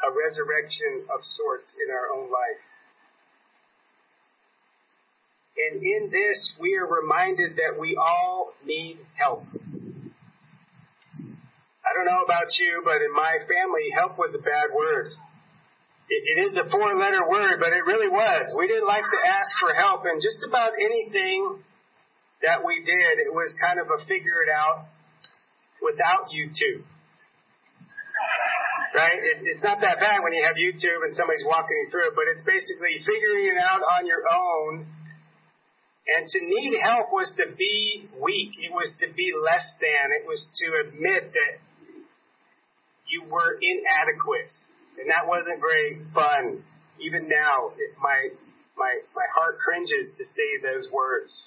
a 0.05 0.09
resurrection 0.13 1.09
of 1.09 1.25
sorts 1.25 1.73
in 1.81 1.89
our 1.89 2.13
own 2.13 2.29
life. 2.29 2.61
And 5.57 5.81
in 5.81 6.09
this, 6.11 6.53
we 6.61 6.77
are 6.77 6.85
reminded 6.85 7.57
that 7.57 7.79
we 7.79 7.97
all 7.97 8.53
need 8.65 8.99
help. 9.15 9.43
I 11.87 11.89
don't 11.95 12.05
know 12.05 12.21
about 12.23 12.45
you, 12.59 12.81
but 12.85 13.01
in 13.01 13.09
my 13.15 13.41
family, 13.47 13.89
help 13.95 14.19
was 14.19 14.35
a 14.37 14.43
bad 14.43 14.69
word. 14.75 15.09
it, 16.09 16.21
it 16.37 16.37
is 16.45 16.53
a 16.57 16.69
four 16.69 16.95
letter 16.95 17.27
word, 17.27 17.59
but 17.59 17.73
it 17.73 17.83
really 17.85 18.07
was. 18.07 18.53
We 18.55 18.67
didn't 18.67 18.87
like 18.87 19.03
to 19.03 19.19
ask 19.25 19.49
for 19.59 19.73
help 19.73 20.05
in 20.05 20.19
just 20.21 20.45
about 20.47 20.71
anything 20.79 21.63
that 22.43 22.63
we 22.63 22.83
did. 22.85 23.13
It 23.25 23.33
was 23.33 23.55
kind 23.59 23.79
of 23.79 23.87
a 23.89 23.99
figure 24.05 24.43
it 24.45 24.51
out 24.53 24.87
without 25.81 26.29
YouTube. 26.29 26.85
Right? 28.95 29.19
It, 29.19 29.37
it's 29.57 29.63
not 29.63 29.81
that 29.81 29.99
bad 29.99 30.23
when 30.23 30.33
you 30.33 30.43
have 30.45 30.55
YouTube 30.55 31.01
and 31.03 31.13
somebody's 31.13 31.45
walking 31.45 31.75
you 31.75 31.87
through 31.91 32.07
it, 32.07 32.15
but 32.15 32.25
it's 32.31 32.43
basically 32.45 33.03
figuring 33.03 33.51
it 33.51 33.59
out 33.59 33.81
on 33.83 34.07
your 34.07 34.23
own. 34.25 34.87
And 36.07 36.27
to 36.27 36.39
need 36.39 36.79
help 36.79 37.11
was 37.11 37.31
to 37.35 37.51
be 37.57 38.07
weak. 38.15 38.55
It 38.63 38.71
was 38.71 38.93
to 39.01 39.07
be 39.13 39.33
less 39.35 39.65
than. 39.81 40.15
It 40.15 40.25
was 40.25 40.45
to 40.63 40.87
admit 40.87 41.33
that 41.33 41.59
you 43.07 43.23
were 43.23 43.59
inadequate. 43.59 44.51
And 44.99 45.09
that 45.11 45.27
wasn't 45.27 45.59
very 45.59 45.99
fun. 46.13 46.63
Even 46.99 47.27
now, 47.27 47.75
it, 47.77 47.91
my, 48.01 48.29
my, 48.77 48.99
my 49.13 49.27
heart 49.35 49.57
cringes 49.59 50.15
to 50.17 50.23
say 50.23 50.49
those 50.63 50.87
words. 50.91 51.43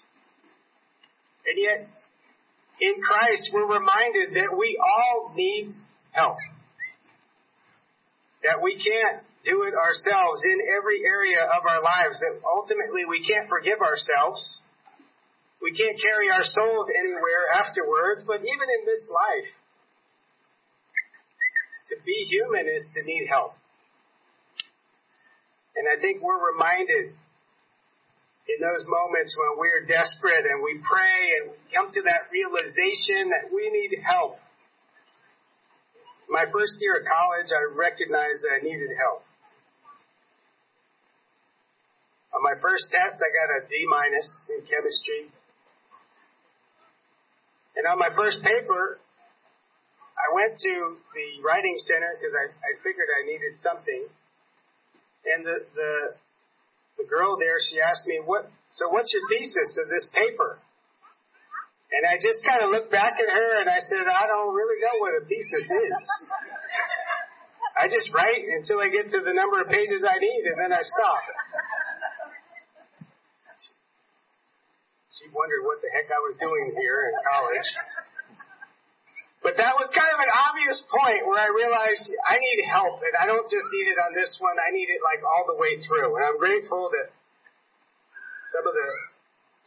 And 1.46 1.56
yet, 1.56 1.88
in 2.80 3.00
Christ, 3.00 3.50
we're 3.52 3.66
reminded 3.66 4.36
that 4.36 4.56
we 4.56 4.78
all 4.78 5.32
need 5.34 5.72
help. 6.12 6.36
That 8.44 8.62
we 8.62 8.76
can't 8.76 9.24
do 9.44 9.64
it 9.64 9.72
ourselves 9.72 10.44
in 10.44 10.58
every 10.76 11.00
area 11.04 11.40
of 11.40 11.64
our 11.64 11.80
lives. 11.80 12.20
That 12.20 12.40
ultimately 12.44 13.08
we 13.08 13.24
can't 13.24 13.48
forgive 13.48 13.80
ourselves. 13.80 14.40
We 15.60 15.72
can't 15.76 15.96
carry 16.00 16.32
our 16.32 16.44
souls 16.44 16.88
anywhere 16.88 17.52
afterwards, 17.52 18.24
but 18.24 18.40
even 18.40 18.68
in 18.68 18.82
this 18.88 19.04
life, 19.12 19.48
to 21.92 21.96
be 22.04 22.16
human 22.32 22.64
is 22.64 22.84
to 22.96 23.04
need 23.04 23.28
help. 23.28 23.52
And 25.76 25.84
I 25.84 26.00
think 26.00 26.22
we're 26.22 26.40
reminded 26.52 27.12
in 28.50 28.58
those 28.58 28.84
moments 28.88 29.36
when 29.36 29.60
we're 29.60 29.84
desperate 29.86 30.44
and 30.48 30.64
we 30.64 30.80
pray 30.80 31.20
and 31.38 31.42
we 31.52 31.58
come 31.70 31.92
to 31.92 32.02
that 32.08 32.32
realization 32.32 33.30
that 33.30 33.52
we 33.52 33.68
need 33.68 34.00
help. 34.02 34.40
My 36.28 36.46
first 36.50 36.78
year 36.80 37.02
of 37.02 37.04
college, 37.06 37.50
I 37.52 37.62
recognized 37.74 38.42
that 38.42 38.58
I 38.58 38.60
needed 38.62 38.90
help. 38.96 39.26
On 42.40 42.48
my 42.48 42.56
first 42.56 42.88
test, 42.88 43.20
I 43.20 43.28
got 43.36 43.48
a 43.52 43.60
D 43.68 43.84
minus 43.84 44.48
in 44.48 44.64
chemistry. 44.64 45.28
And 47.76 47.84
on 47.84 48.00
my 48.00 48.08
first 48.16 48.40
paper, 48.40 48.96
I 50.16 50.26
went 50.32 50.56
to 50.56 50.74
the 51.12 51.28
writing 51.44 51.76
center 51.84 52.16
because 52.16 52.32
I, 52.32 52.48
I 52.48 52.70
figured 52.80 53.12
I 53.12 53.28
needed 53.28 53.60
something. 53.60 54.08
And 55.28 55.44
the, 55.44 55.68
the 55.76 55.92
the 57.04 57.06
girl 57.12 57.36
there, 57.36 57.60
she 57.68 57.76
asked 57.76 58.08
me, 58.08 58.24
"What? 58.24 58.48
So 58.72 58.88
what's 58.88 59.12
your 59.12 59.20
thesis 59.28 59.76
of 59.76 59.92
this 59.92 60.08
paper?" 60.16 60.56
And 61.92 62.08
I 62.08 62.16
just 62.24 62.40
kind 62.40 62.64
of 62.64 62.72
looked 62.72 62.88
back 62.88 63.20
at 63.20 63.28
her 63.28 63.50
and 63.60 63.68
I 63.68 63.84
said, 63.84 64.08
"I 64.08 64.24
don't 64.24 64.56
really 64.56 64.80
know 64.80 64.96
what 64.96 65.12
a 65.20 65.28
thesis 65.28 65.68
is. 65.68 65.96
I 67.76 67.84
just 67.84 68.08
write 68.16 68.48
until 68.48 68.80
I 68.80 68.88
get 68.88 69.12
to 69.12 69.20
the 69.28 69.36
number 69.36 69.60
of 69.60 69.68
pages 69.68 70.00
I 70.08 70.16
need, 70.16 70.42
and 70.48 70.56
then 70.56 70.72
I 70.72 70.80
stop." 70.80 71.20
She 75.20 75.28
wondered 75.36 75.68
what 75.68 75.84
the 75.84 75.92
heck 75.92 76.08
I 76.08 76.16
was 76.24 76.32
doing 76.40 76.72
here 76.80 77.12
in 77.12 77.14
college. 77.20 77.68
But 79.44 79.60
that 79.60 79.76
was 79.76 79.92
kind 79.92 80.08
of 80.16 80.20
an 80.20 80.32
obvious 80.32 80.80
point 80.88 81.28
where 81.28 81.36
I 81.36 81.52
realized 81.52 82.08
I 82.24 82.40
need 82.40 82.64
help, 82.64 83.04
and 83.04 83.12
I 83.20 83.28
don't 83.28 83.44
just 83.44 83.68
need 83.68 83.92
it 83.92 84.00
on 84.00 84.16
this 84.16 84.40
one, 84.40 84.56
I 84.56 84.72
need 84.72 84.88
it 84.88 85.04
like 85.04 85.20
all 85.20 85.44
the 85.44 85.60
way 85.60 85.76
through. 85.84 86.16
And 86.16 86.24
I'm 86.24 86.40
grateful 86.40 86.88
that 86.92 87.12
some 88.48 88.64
of 88.64 88.72
the 88.72 88.90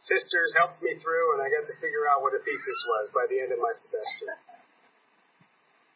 sisters 0.02 0.58
helped 0.58 0.82
me 0.82 0.98
through, 0.98 1.38
and 1.38 1.46
I 1.46 1.50
got 1.54 1.70
to 1.70 1.76
figure 1.78 2.10
out 2.10 2.22
what 2.22 2.34
a 2.34 2.42
thesis 2.42 2.80
was 2.90 3.14
by 3.14 3.30
the 3.30 3.38
end 3.38 3.54
of 3.54 3.62
my 3.62 3.70
semester. 3.78 4.34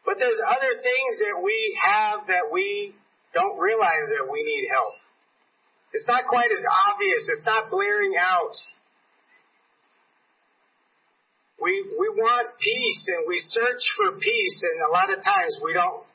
But 0.06 0.22
there's 0.22 0.38
other 0.38 0.78
things 0.78 1.12
that 1.26 1.42
we 1.42 1.58
have 1.82 2.30
that 2.30 2.46
we 2.54 2.94
don't 3.34 3.58
realize 3.58 4.06
that 4.14 4.30
we 4.30 4.38
need 4.46 4.70
help. 4.70 4.94
It's 5.90 6.06
not 6.06 6.30
quite 6.30 6.54
as 6.54 6.62
obvious. 6.62 7.26
It's 7.26 7.46
not 7.46 7.74
blaring 7.74 8.14
out 8.14 8.54
we, 11.58 11.72
we 11.98 12.08
want 12.14 12.54
peace 12.58 13.02
and 13.10 13.26
we 13.26 13.38
search 13.38 13.82
for 13.98 14.14
peace 14.18 14.58
and 14.62 14.86
a 14.86 14.90
lot 14.94 15.10
of 15.10 15.18
times 15.22 15.58
we 15.62 15.74
don't 15.74 16.06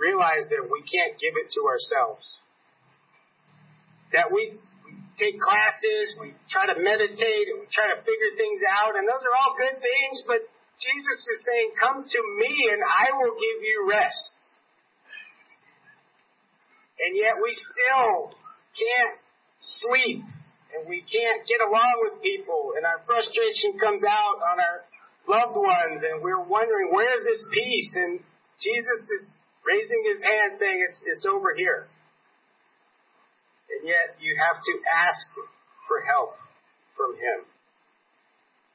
realize 0.00 0.48
that 0.48 0.64
we 0.64 0.80
can't 0.86 1.18
give 1.20 1.36
it 1.36 1.52
to 1.52 1.60
ourselves. 1.68 2.24
That 4.16 4.32
we 4.32 4.56
take 5.20 5.36
classes, 5.36 6.16
we 6.16 6.32
try 6.48 6.70
to 6.70 6.78
meditate, 6.80 7.46
and 7.52 7.60
we 7.60 7.68
try 7.68 7.92
to 7.92 7.98
figure 8.00 8.32
things 8.38 8.62
out, 8.64 8.96
and 8.96 9.04
those 9.04 9.20
are 9.26 9.34
all 9.36 9.52
good 9.58 9.76
things, 9.82 10.22
but 10.24 10.40
Jesus 10.78 11.18
is 11.26 11.38
saying, 11.44 11.68
Come 11.76 12.06
to 12.06 12.20
me 12.38 12.52
and 12.72 12.80
I 12.86 13.10
will 13.18 13.34
give 13.34 13.58
you 13.66 13.90
rest. 13.90 14.38
And 16.98 17.14
yet 17.14 17.34
we 17.42 17.50
still 17.50 18.32
can't 18.74 19.18
sleep 19.58 20.22
and 20.78 20.86
we 20.86 21.02
can't 21.02 21.42
get 21.50 21.58
along 21.58 22.06
with 22.06 22.22
people 22.22 22.78
and 22.78 22.86
our 22.86 23.02
frustration 23.02 23.74
comes 23.82 24.06
out 24.06 24.38
on 24.38 24.56
our 24.62 24.78
loved 25.26 25.58
ones 25.58 26.00
and 26.06 26.22
we're 26.22 26.46
wondering 26.46 26.94
where's 26.94 27.22
this 27.26 27.42
peace 27.50 27.90
and 27.98 28.22
Jesus 28.62 29.00
is 29.18 29.24
raising 29.66 30.02
his 30.06 30.22
hand 30.22 30.54
saying 30.58 30.78
it's 30.88 31.02
it's 31.06 31.26
over 31.26 31.54
here. 31.54 31.86
And 33.68 33.86
yet 33.86 34.16
you 34.18 34.34
have 34.38 34.58
to 34.58 34.74
ask 34.88 35.28
for 35.86 36.00
help 36.02 36.34
from 36.96 37.14
him. 37.14 37.46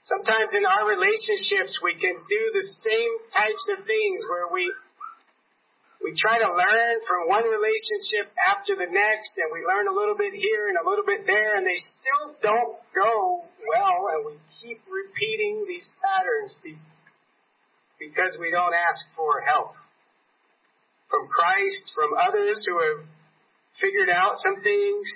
Sometimes 0.03 0.51
in 0.53 0.67
our 0.67 0.85
relationships 0.87 1.79
we 1.81 1.95
can 1.95 2.15
do 2.15 2.41
the 2.53 2.67
same 2.83 3.13
types 3.31 3.65
of 3.73 3.87
things 3.87 4.19
where 4.27 4.51
we 4.51 4.67
we 6.03 6.11
try 6.19 6.35
to 6.35 6.49
learn 6.51 6.95
from 7.07 7.31
one 7.31 7.47
relationship 7.47 8.27
after 8.35 8.75
the 8.75 8.91
next, 8.91 9.31
and 9.39 9.47
we 9.55 9.63
learn 9.63 9.87
a 9.87 9.95
little 9.95 10.19
bit 10.19 10.35
here 10.35 10.67
and 10.67 10.75
a 10.75 10.83
little 10.83 11.07
bit 11.07 11.23
there, 11.25 11.55
and 11.55 11.63
they 11.65 11.79
still 11.79 12.35
don't 12.43 12.75
go 12.91 13.47
well, 13.63 14.11
and 14.11 14.21
we 14.27 14.35
keep 14.59 14.83
repeating 14.83 15.63
these 15.63 15.87
patterns 16.03 16.59
because 17.95 18.35
we 18.35 18.51
don't 18.51 18.75
ask 18.75 19.07
for 19.15 19.39
help 19.47 19.79
from 21.07 21.31
Christ, 21.31 21.95
from 21.95 22.11
others 22.19 22.65
who 22.67 22.75
have 22.83 23.07
figured 23.79 24.09
out 24.09 24.35
some 24.43 24.59
things. 24.59 25.07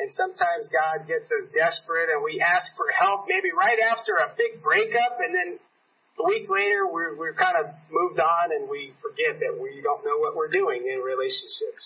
And 0.00 0.08
sometimes 0.16 0.72
God 0.72 1.04
gets 1.04 1.28
us 1.28 1.52
desperate 1.52 2.08
and 2.08 2.24
we 2.24 2.40
ask 2.40 2.72
for 2.72 2.88
help 2.88 3.28
maybe 3.28 3.52
right 3.52 3.76
after 3.92 4.16
a 4.16 4.32
big 4.32 4.62
breakup 4.64 5.20
and 5.20 5.34
then 5.36 5.50
a 6.18 6.24
week 6.26 6.50
later, 6.50 6.84
we're, 6.90 7.16
we're 7.16 7.34
kind 7.34 7.56
of 7.56 7.72
moved 7.90 8.20
on 8.20 8.52
and 8.52 8.68
we 8.68 8.92
forget 9.00 9.40
that 9.40 9.54
we 9.56 9.80
don't 9.80 10.04
know 10.04 10.18
what 10.18 10.36
we're 10.36 10.50
doing 10.50 10.84
in 10.84 11.00
relationships. 11.00 11.84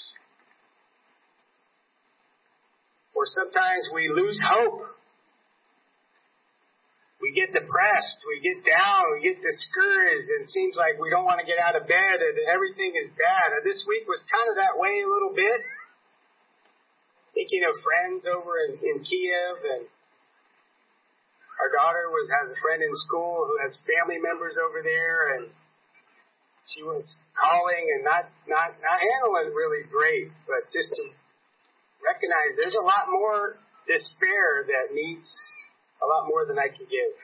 Or 3.15 3.27
sometimes 3.27 3.89
we 3.95 4.11
lose 4.11 4.41
hope. 4.43 4.91
We 7.23 7.33
get 7.33 7.57
depressed, 7.57 8.21
we 8.29 8.37
get 8.45 8.69
down, 8.69 9.17
we 9.17 9.25
get 9.25 9.41
discouraged, 9.41 10.29
and 10.29 10.45
it 10.45 10.51
seems 10.53 10.77
like 10.77 11.01
we 11.01 11.09
don't 11.09 11.25
want 11.25 11.41
to 11.41 11.49
get 11.49 11.57
out 11.57 11.73
of 11.73 11.89
bed 11.89 12.21
and 12.21 12.37
everything 12.53 12.93
is 13.01 13.09
bad. 13.17 13.57
And 13.57 13.65
this 13.65 13.81
week 13.89 14.05
was 14.05 14.21
kind 14.29 14.45
of 14.53 14.61
that 14.61 14.77
way 14.77 15.01
a 15.01 15.09
little 15.09 15.33
bit. 15.33 15.61
Thinking 17.33 17.65
of 17.65 17.81
friends 17.81 18.29
over 18.29 18.61
in, 18.69 18.77
in 18.77 18.97
Kiev 19.01 19.57
and 19.73 19.89
our 21.61 21.71
daughter 21.71 22.11
was 22.11 22.27
has 22.31 22.51
a 22.51 22.59
friend 22.59 22.83
in 22.83 22.95
school 23.07 23.47
who 23.47 23.57
has 23.63 23.79
family 23.87 24.19
members 24.19 24.59
over 24.59 24.83
there, 24.83 25.39
and 25.39 25.51
she 26.67 26.83
was 26.83 27.05
calling 27.37 27.85
and 27.95 28.03
not 28.03 28.27
not 28.49 28.75
not 28.81 28.99
handling 28.99 29.55
really 29.55 29.87
great, 29.87 30.33
but 30.49 30.67
just 30.73 30.91
to 30.99 31.05
recognize 32.03 32.57
there's 32.57 32.77
a 32.77 32.85
lot 32.85 33.09
more 33.09 33.57
despair 33.87 34.65
that 34.69 34.93
needs 34.93 35.29
a 36.03 36.07
lot 36.07 36.29
more 36.29 36.45
than 36.45 36.59
I 36.59 36.69
can 36.69 36.89
give. 36.89 37.17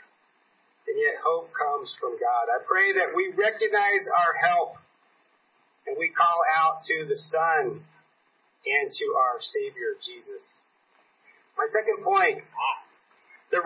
And 0.88 0.96
yet 0.96 1.20
hope 1.22 1.52
comes 1.54 1.92
from 2.00 2.16
God. 2.16 2.44
I 2.50 2.64
pray 2.66 2.92
that 2.98 3.14
we 3.14 3.30
recognize 3.36 4.04
our 4.10 4.34
help 4.40 4.80
and 5.86 5.96
we 5.98 6.10
call 6.10 6.40
out 6.56 6.82
to 6.88 7.06
the 7.06 7.16
Son 7.16 7.84
and 8.66 8.86
to 8.90 9.06
our 9.16 9.38
Savior 9.40 9.96
Jesus. 10.02 10.44
My 11.56 11.68
second 11.70 12.04
point 12.04 12.42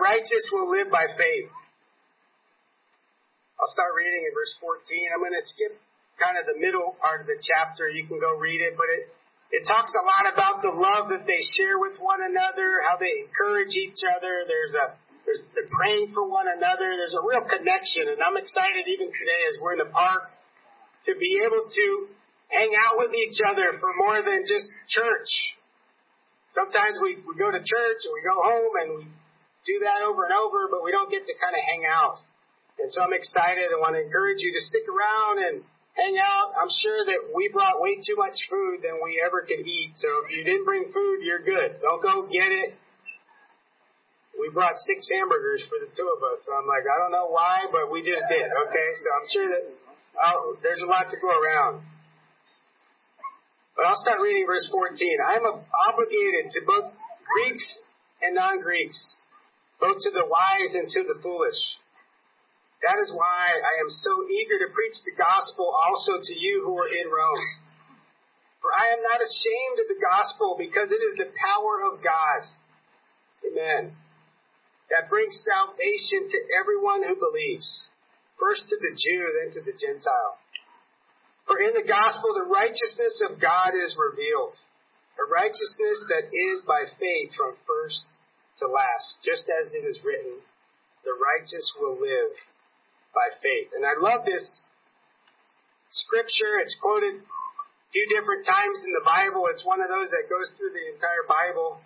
righteous 0.05 0.45
will 0.53 0.69
live 0.69 0.93
by 0.93 1.09
faith. 1.17 1.49
I'll 3.57 3.73
start 3.73 3.97
reading 3.97 4.21
in 4.21 4.31
verse 4.37 4.53
14. 4.61 5.09
I'm 5.09 5.23
going 5.25 5.33
to 5.33 5.45
skip 5.49 5.73
kind 6.21 6.37
of 6.37 6.45
the 6.45 6.61
middle 6.61 6.93
part 7.01 7.25
of 7.25 7.27
the 7.27 7.41
chapter. 7.41 7.89
You 7.89 8.05
can 8.05 8.21
go 8.21 8.37
read 8.37 8.61
it, 8.61 8.77
but 8.77 8.85
it, 8.93 9.09
it 9.49 9.63
talks 9.65 9.89
a 9.97 10.03
lot 10.05 10.29
about 10.29 10.61
the 10.61 10.69
love 10.69 11.09
that 11.09 11.25
they 11.25 11.41
share 11.57 11.81
with 11.81 11.97
one 11.97 12.21
another, 12.21 12.85
how 12.85 13.01
they 13.01 13.25
encourage 13.25 13.73
each 13.73 14.05
other. 14.05 14.45
There's 14.45 14.77
a 14.77 14.93
there's 15.25 15.41
they're 15.57 15.71
praying 15.73 16.13
for 16.13 16.29
one 16.29 16.45
another. 16.45 16.85
There's 16.85 17.17
a 17.17 17.25
real 17.25 17.41
connection, 17.49 18.13
and 18.13 18.21
I'm 18.21 18.37
excited 18.37 18.85
even 18.85 19.09
today 19.09 19.41
as 19.49 19.57
we're 19.57 19.73
in 19.73 19.81
the 19.81 19.89
park 19.89 20.29
to 21.09 21.17
be 21.17 21.41
able 21.41 21.65
to 21.65 21.85
hang 22.53 22.69
out 22.77 23.01
with 23.01 23.09
each 23.17 23.41
other 23.41 23.73
for 23.81 23.89
more 23.97 24.21
than 24.21 24.45
just 24.45 24.69
church. 24.85 25.31
Sometimes 26.53 27.01
we, 27.01 27.17
we 27.25 27.33
go 27.41 27.49
to 27.49 27.57
church 27.57 27.99
and 28.05 28.13
we 28.13 28.21
go 28.21 28.37
home 28.37 28.73
and 28.85 28.87
we 29.01 29.03
do 29.65 29.81
that 29.83 30.05
over 30.05 30.29
and 30.29 30.33
over, 30.33 30.69
but 30.69 30.85
we 30.85 30.93
don't 30.93 31.09
get 31.09 31.25
to 31.25 31.33
kind 31.35 31.57
of 31.57 31.63
hang 31.65 31.83
out. 31.89 32.21
And 32.77 32.87
so 32.91 33.01
I'm 33.01 33.13
excited 33.13 33.71
and 33.73 33.81
want 33.81 33.97
to 33.97 34.03
encourage 34.03 34.39
you 34.45 34.53
to 34.53 34.61
stick 34.61 34.85
around 34.85 35.35
and 35.41 35.55
hang 35.95 36.15
out. 36.19 36.53
I'm 36.59 36.69
sure 36.69 37.07
that 37.07 37.33
we 37.33 37.49
brought 37.49 37.81
way 37.81 37.97
too 37.97 38.19
much 38.19 38.35
food 38.51 38.83
than 38.83 38.99
we 38.99 39.23
ever 39.23 39.41
could 39.47 39.63
eat. 39.63 39.95
So 39.95 40.07
if 40.27 40.35
you 40.35 40.43
didn't 40.43 40.67
bring 40.67 40.91
food, 40.91 41.23
you're 41.23 41.43
good. 41.43 41.79
Don't 41.79 42.03
go 42.03 42.27
get 42.27 42.51
it. 42.51 42.75
We 44.35 44.51
brought 44.51 44.75
six 44.83 45.07
hamburgers 45.07 45.63
for 45.71 45.79
the 45.79 45.87
two 45.95 46.07
of 46.11 46.19
us. 46.27 46.43
So 46.43 46.51
I'm 46.51 46.67
like, 46.67 46.83
I 46.83 46.95
don't 46.99 47.15
know 47.15 47.31
why, 47.31 47.71
but 47.71 47.87
we 47.87 48.03
just 48.03 48.27
did. 48.27 48.43
Okay. 48.43 48.87
So 48.99 49.07
I'm 49.15 49.27
sure 49.31 49.47
that 49.55 49.63
uh, 50.19 50.59
there's 50.59 50.83
a 50.83 50.91
lot 50.91 51.07
to 51.11 51.17
go 51.17 51.31
around. 51.31 51.87
But 53.75 53.87
I'll 53.87 53.99
start 54.03 54.19
reading 54.19 54.43
verse 54.47 54.67
14. 54.71 54.91
I 55.23 55.39
am 55.39 55.47
obligated 55.87 56.51
to 56.51 56.59
both 56.67 56.91
Greeks 57.23 57.79
and 58.23 58.35
non-Greeks, 58.35 59.21
both 59.79 59.99
to 60.01 60.11
the 60.11 60.25
wise 60.25 60.73
and 60.73 60.87
to 60.89 61.01
the 61.03 61.19
foolish. 61.21 61.59
That 62.83 63.01
is 63.01 63.09
why 63.11 63.49
I 63.49 63.73
am 63.81 63.89
so 63.89 64.13
eager 64.29 64.61
to 64.61 64.73
preach 64.75 64.97
the 65.01 65.17
gospel 65.17 65.65
also 65.73 66.21
to 66.21 66.35
you 66.37 66.61
who 66.63 66.77
are 66.77 66.91
in 66.91 67.07
Rome. 67.09 67.45
For 68.61 68.69
I 68.73 68.93
am 68.93 69.01
not 69.01 69.21
ashamed 69.21 69.77
of 69.81 69.87
the 69.89 70.01
gospel 70.01 70.55
because 70.57 70.89
it 70.89 71.01
is 71.01 71.17
the 71.17 71.33
power 71.33 71.85
of 71.85 72.01
God. 72.01 72.41
Amen. 73.45 73.93
That 74.93 75.09
brings 75.09 75.37
salvation 75.41 76.29
to 76.29 76.39
everyone 76.61 77.01
who 77.05 77.17
believes. 77.17 77.89
First 78.37 78.69
to 78.69 78.77
the 78.77 78.93
Jew, 78.93 79.21
then 79.37 79.49
to 79.57 79.61
the 79.65 79.77
Gentile. 79.77 80.37
For 81.47 81.61
in 81.61 81.73
the 81.73 81.85
gospel, 81.85 82.33
the 82.33 82.49
righteousness 82.49 83.21
of 83.29 83.41
God 83.41 83.73
is 83.73 83.97
revealed. 83.97 84.57
A 85.17 85.25
righteousness 85.29 86.05
that 86.09 86.29
is 86.33 86.61
by 86.67 86.85
faith 86.99 87.33
from 87.37 87.55
first 87.65 88.05
to 88.59 88.65
last. 88.67 89.19
Just 89.23 89.47
as 89.51 89.73
it 89.73 89.83
is 89.83 89.99
written, 90.03 90.39
the 91.03 91.15
righteous 91.15 91.65
will 91.79 91.99
live 91.99 92.33
by 93.13 93.31
faith. 93.39 93.71
And 93.75 93.83
I 93.85 93.95
love 93.99 94.25
this 94.25 94.43
scripture. 95.89 96.59
It's 96.63 96.75
quoted 96.79 97.23
a 97.23 97.89
few 97.91 98.05
different 98.11 98.43
times 98.43 98.83
in 98.83 98.91
the 98.91 99.05
Bible. 99.05 99.47
It's 99.51 99.63
one 99.63 99.79
of 99.79 99.87
those 99.87 100.11
that 100.11 100.27
goes 100.27 100.51
through 100.55 100.75
the 100.75 100.85
entire 100.95 101.23
Bible. 101.27 101.79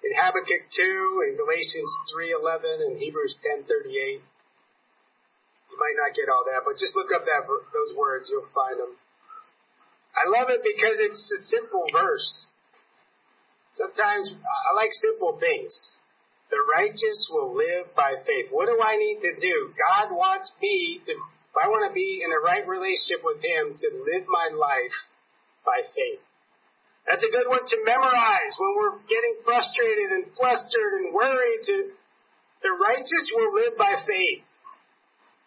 In 0.00 0.16
Habakkuk 0.16 0.64
2, 0.72 1.28
in 1.28 1.36
Galatians 1.36 1.90
3.11, 2.16 2.88
and 2.88 2.94
Hebrews 2.96 3.36
10.38. 3.44 4.24
You 5.70 5.76
might 5.78 5.98
not 6.00 6.16
get 6.16 6.32
all 6.32 6.42
that, 6.50 6.64
but 6.64 6.80
just 6.80 6.96
look 6.96 7.12
up 7.12 7.28
that 7.28 7.46
those 7.46 7.92
words. 7.94 8.26
You'll 8.32 8.48
find 8.50 8.80
them. 8.80 8.96
I 10.16 10.26
love 10.26 10.50
it 10.50 10.64
because 10.66 10.98
it's 10.98 11.22
a 11.30 11.40
simple 11.46 11.86
verse. 11.92 12.49
Sometimes 13.72 14.30
I 14.34 14.70
like 14.74 14.90
simple 14.92 15.38
things. 15.38 15.72
The 16.50 16.58
righteous 16.66 17.30
will 17.30 17.54
live 17.54 17.94
by 17.94 18.18
faith. 18.26 18.50
What 18.50 18.66
do 18.66 18.74
I 18.82 18.98
need 18.98 19.22
to 19.22 19.34
do? 19.38 19.70
God 19.78 20.10
wants 20.10 20.50
me 20.58 20.98
to, 21.06 21.12
if 21.14 21.56
I 21.56 21.70
want 21.70 21.86
to 21.86 21.94
be 21.94 22.26
in 22.26 22.34
a 22.34 22.42
right 22.42 22.66
relationship 22.66 23.22
with 23.22 23.38
Him, 23.38 23.78
to 23.78 23.88
live 24.02 24.26
my 24.26 24.50
life 24.50 24.96
by 25.62 25.86
faith. 25.94 26.26
That's 27.06 27.22
a 27.22 27.30
good 27.30 27.46
one 27.46 27.62
to 27.62 27.76
memorize 27.86 28.54
when 28.58 28.72
we're 28.74 28.98
getting 29.06 29.42
frustrated 29.46 30.10
and 30.18 30.24
flustered 30.34 30.92
and 31.00 31.14
worried. 31.14 31.62
To 31.70 31.76
the 32.62 32.74
righteous 32.74 33.26
will 33.30 33.54
live 33.54 33.78
by 33.78 33.94
faith 34.02 34.46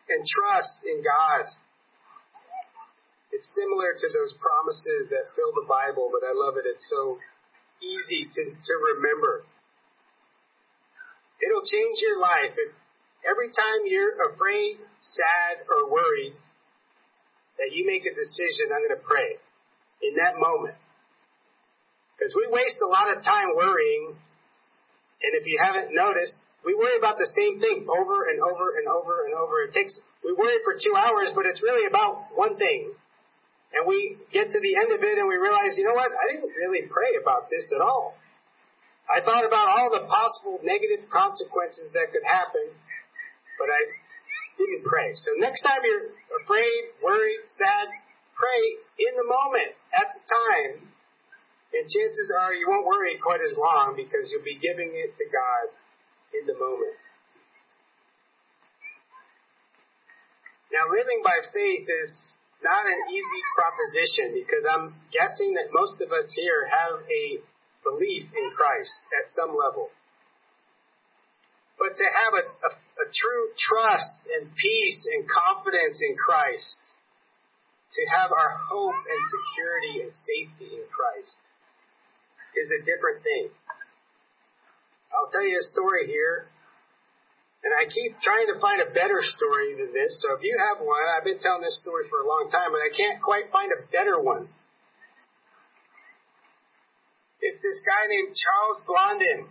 and 0.08 0.24
trust 0.24 0.80
in 0.88 1.04
God. 1.04 1.52
It's 3.36 3.50
similar 3.60 3.92
to 3.92 4.08
those 4.14 4.34
promises 4.40 5.10
that 5.12 5.36
fill 5.36 5.52
the 5.52 5.68
Bible, 5.68 6.08
but 6.14 6.24
I 6.24 6.32
love 6.32 6.56
it. 6.56 6.70
It's 6.70 6.86
so 6.88 7.20
easy 7.84 8.26
to, 8.32 8.42
to 8.56 8.74
remember. 8.96 9.44
It'll 11.44 11.68
change 11.68 12.00
your 12.00 12.24
life. 12.24 12.56
If 12.56 12.72
every 13.28 13.52
time 13.52 13.84
you're 13.84 14.16
afraid, 14.32 14.80
sad, 15.04 15.68
or 15.68 15.92
worried, 15.92 16.34
that 17.60 17.76
you 17.76 17.86
make 17.86 18.08
a 18.08 18.16
decision, 18.16 18.72
I'm 18.72 18.82
going 18.88 18.96
to 18.96 19.04
pray 19.04 19.38
in 20.02 20.16
that 20.24 20.40
moment. 20.40 20.80
Because 22.16 22.32
we 22.34 22.48
waste 22.48 22.80
a 22.80 22.88
lot 22.88 23.12
of 23.12 23.24
time 23.24 23.52
worrying, 23.56 24.16
and 24.16 25.32
if 25.36 25.44
you 25.44 25.60
haven't 25.60 25.92
noticed, 25.92 26.34
we 26.64 26.76
worry 26.76 26.96
about 26.96 27.20
the 27.20 27.28
same 27.36 27.60
thing 27.60 27.84
over 27.84 28.32
and 28.32 28.40
over 28.40 28.80
and 28.80 28.88
over 28.88 29.28
and 29.28 29.36
over. 29.36 29.68
It 29.68 29.76
takes, 29.76 30.00
we 30.24 30.32
worry 30.32 30.64
for 30.64 30.80
two 30.80 30.96
hours, 30.96 31.36
but 31.36 31.44
it's 31.46 31.60
really 31.60 31.84
about 31.88 32.32
one 32.36 32.56
thing. 32.56 32.96
And 33.74 33.90
we 33.90 34.22
get 34.30 34.54
to 34.54 34.60
the 34.62 34.74
end 34.78 34.94
of 34.94 35.02
it 35.02 35.18
and 35.18 35.26
we 35.26 35.36
realize, 35.36 35.74
you 35.78 35.86
know 35.86 35.98
what? 35.98 36.14
I 36.14 36.26
didn't 36.30 36.54
really 36.54 36.86
pray 36.86 37.18
about 37.18 37.50
this 37.50 37.66
at 37.74 37.82
all. 37.82 38.14
I 39.10 39.20
thought 39.26 39.44
about 39.44 39.68
all 39.68 39.90
the 39.90 40.06
possible 40.06 40.62
negative 40.64 41.10
consequences 41.10 41.92
that 41.98 42.14
could 42.14 42.24
happen, 42.24 42.72
but 43.60 43.68
I 43.68 43.82
didn't 44.58 44.86
pray. 44.86 45.12
So 45.18 45.34
next 45.42 45.66
time 45.66 45.82
you're 45.84 46.14
afraid, 46.46 46.80
worried, 47.02 47.44
sad, 47.50 47.90
pray 48.38 48.64
in 49.10 49.14
the 49.18 49.28
moment, 49.28 49.74
at 49.92 50.14
the 50.16 50.22
time, 50.24 50.88
and 51.74 51.84
chances 51.90 52.30
are 52.30 52.54
you 52.54 52.70
won't 52.70 52.86
worry 52.86 53.18
quite 53.18 53.42
as 53.42 53.58
long 53.58 53.98
because 53.98 54.30
you'll 54.30 54.46
be 54.46 54.62
giving 54.62 54.94
it 54.94 55.18
to 55.18 55.26
God 55.34 55.74
in 56.38 56.46
the 56.46 56.54
moment. 56.54 56.98
Now, 60.74 60.90
living 60.90 61.22
by 61.22 61.38
faith 61.54 61.86
is 61.86 62.34
not 62.64 62.88
an 62.88 63.00
easy 63.12 63.42
proposition 63.60 64.26
because 64.40 64.64
I'm 64.64 64.96
guessing 65.12 65.54
that 65.60 65.70
most 65.76 66.00
of 66.00 66.10
us 66.16 66.32
here 66.32 66.66
have 66.72 67.04
a 67.04 67.24
belief 67.84 68.32
in 68.32 68.48
Christ 68.56 68.96
at 69.20 69.28
some 69.36 69.52
level. 69.52 69.92
But 71.76 72.00
to 72.00 72.06
have 72.08 72.34
a, 72.40 72.44
a, 72.48 72.72
a 72.72 73.08
true 73.12 73.46
trust 73.60 74.24
and 74.40 74.48
peace 74.56 75.02
and 75.12 75.28
confidence 75.28 76.00
in 76.00 76.16
Christ, 76.16 76.80
to 77.92 78.02
have 78.16 78.32
our 78.32 78.52
hope 78.72 78.96
and 78.96 79.22
security 79.28 79.96
and 80.08 80.12
safety 80.12 80.72
in 80.80 80.86
Christ, 80.88 81.36
is 82.56 82.72
a 82.72 82.82
different 82.88 83.22
thing. 83.22 83.52
I'll 85.12 85.30
tell 85.30 85.46
you 85.46 85.60
a 85.60 85.68
story 85.76 86.08
here. 86.08 86.53
And 87.64 87.72
I 87.72 87.88
keep 87.88 88.20
trying 88.20 88.52
to 88.52 88.60
find 88.60 88.84
a 88.84 88.92
better 88.92 89.24
story 89.24 89.80
than 89.80 89.96
this. 89.96 90.20
So 90.20 90.36
if 90.36 90.44
you 90.44 90.52
have 90.60 90.84
one, 90.84 91.00
I've 91.16 91.24
been 91.24 91.40
telling 91.40 91.64
this 91.64 91.80
story 91.80 92.12
for 92.12 92.20
a 92.20 92.28
long 92.28 92.52
time, 92.52 92.76
but 92.76 92.84
I 92.84 92.92
can't 92.92 93.24
quite 93.24 93.48
find 93.56 93.72
a 93.72 93.88
better 93.88 94.20
one. 94.20 94.52
It's 97.40 97.64
this 97.64 97.80
guy 97.88 98.04
named 98.12 98.36
Charles 98.36 98.80
Blondin. 98.84 99.48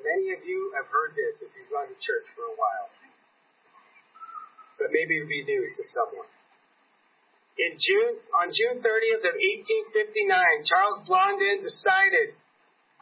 Many 0.00 0.26
of 0.32 0.40
you 0.48 0.72
have 0.80 0.88
heard 0.88 1.12
this 1.12 1.44
if 1.44 1.52
you've 1.52 1.68
gone 1.68 1.88
to 1.92 1.98
church 2.00 2.24
for 2.32 2.48
a 2.48 2.56
while. 2.56 2.88
But 4.80 4.88
maybe 4.96 5.20
it 5.20 5.28
would 5.28 5.32
be 5.32 5.44
new 5.44 5.68
to 5.68 5.82
someone. 5.92 6.28
In 7.60 7.76
June, 7.76 8.16
on 8.40 8.48
June 8.56 8.80
30th 8.80 9.24
of 9.28 9.36
1859, 9.36 10.64
Charles 10.64 11.04
Blondin 11.04 11.60
decided, 11.60 12.32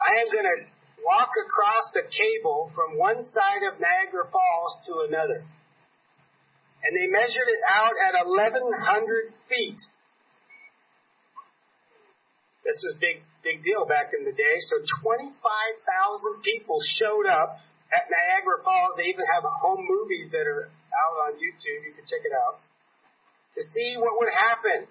I 0.03 0.19
am 0.19 0.27
going 0.27 0.43
to 0.43 0.59
walk 1.05 1.31
across 1.37 1.91
the 1.93 2.05
cable 2.07 2.71
from 2.75 2.97
one 2.97 3.23
side 3.23 3.63
of 3.67 3.79
Niagara 3.79 4.27
Falls 4.31 4.73
to 4.87 4.93
another. 5.07 5.45
And 6.83 6.91
they 6.95 7.07
measured 7.11 7.49
it 7.49 7.61
out 7.67 7.95
at 7.99 8.15
1,100 8.23 9.33
feet. 9.51 9.79
This 12.63 12.79
was 12.85 12.95
big, 13.01 13.25
big 13.43 13.63
deal 13.63 13.83
back 13.83 14.15
in 14.15 14.23
the 14.23 14.31
day. 14.31 14.55
So 14.71 14.79
25,000 15.03 16.45
people 16.45 16.79
showed 17.01 17.27
up 17.27 17.59
at 17.91 18.07
Niagara 18.07 18.63
Falls. 18.63 18.95
They 18.95 19.11
even 19.11 19.25
have 19.27 19.43
home 19.43 19.83
movies 19.83 20.29
that 20.31 20.45
are 20.45 20.69
out 20.69 21.15
on 21.27 21.31
YouTube. 21.41 21.83
You 21.83 21.93
can 21.97 22.05
check 22.05 22.23
it 22.23 22.31
out 22.31 22.61
to 23.57 23.61
see 23.73 23.97
what 23.97 24.15
would 24.21 24.31
happen. 24.31 24.87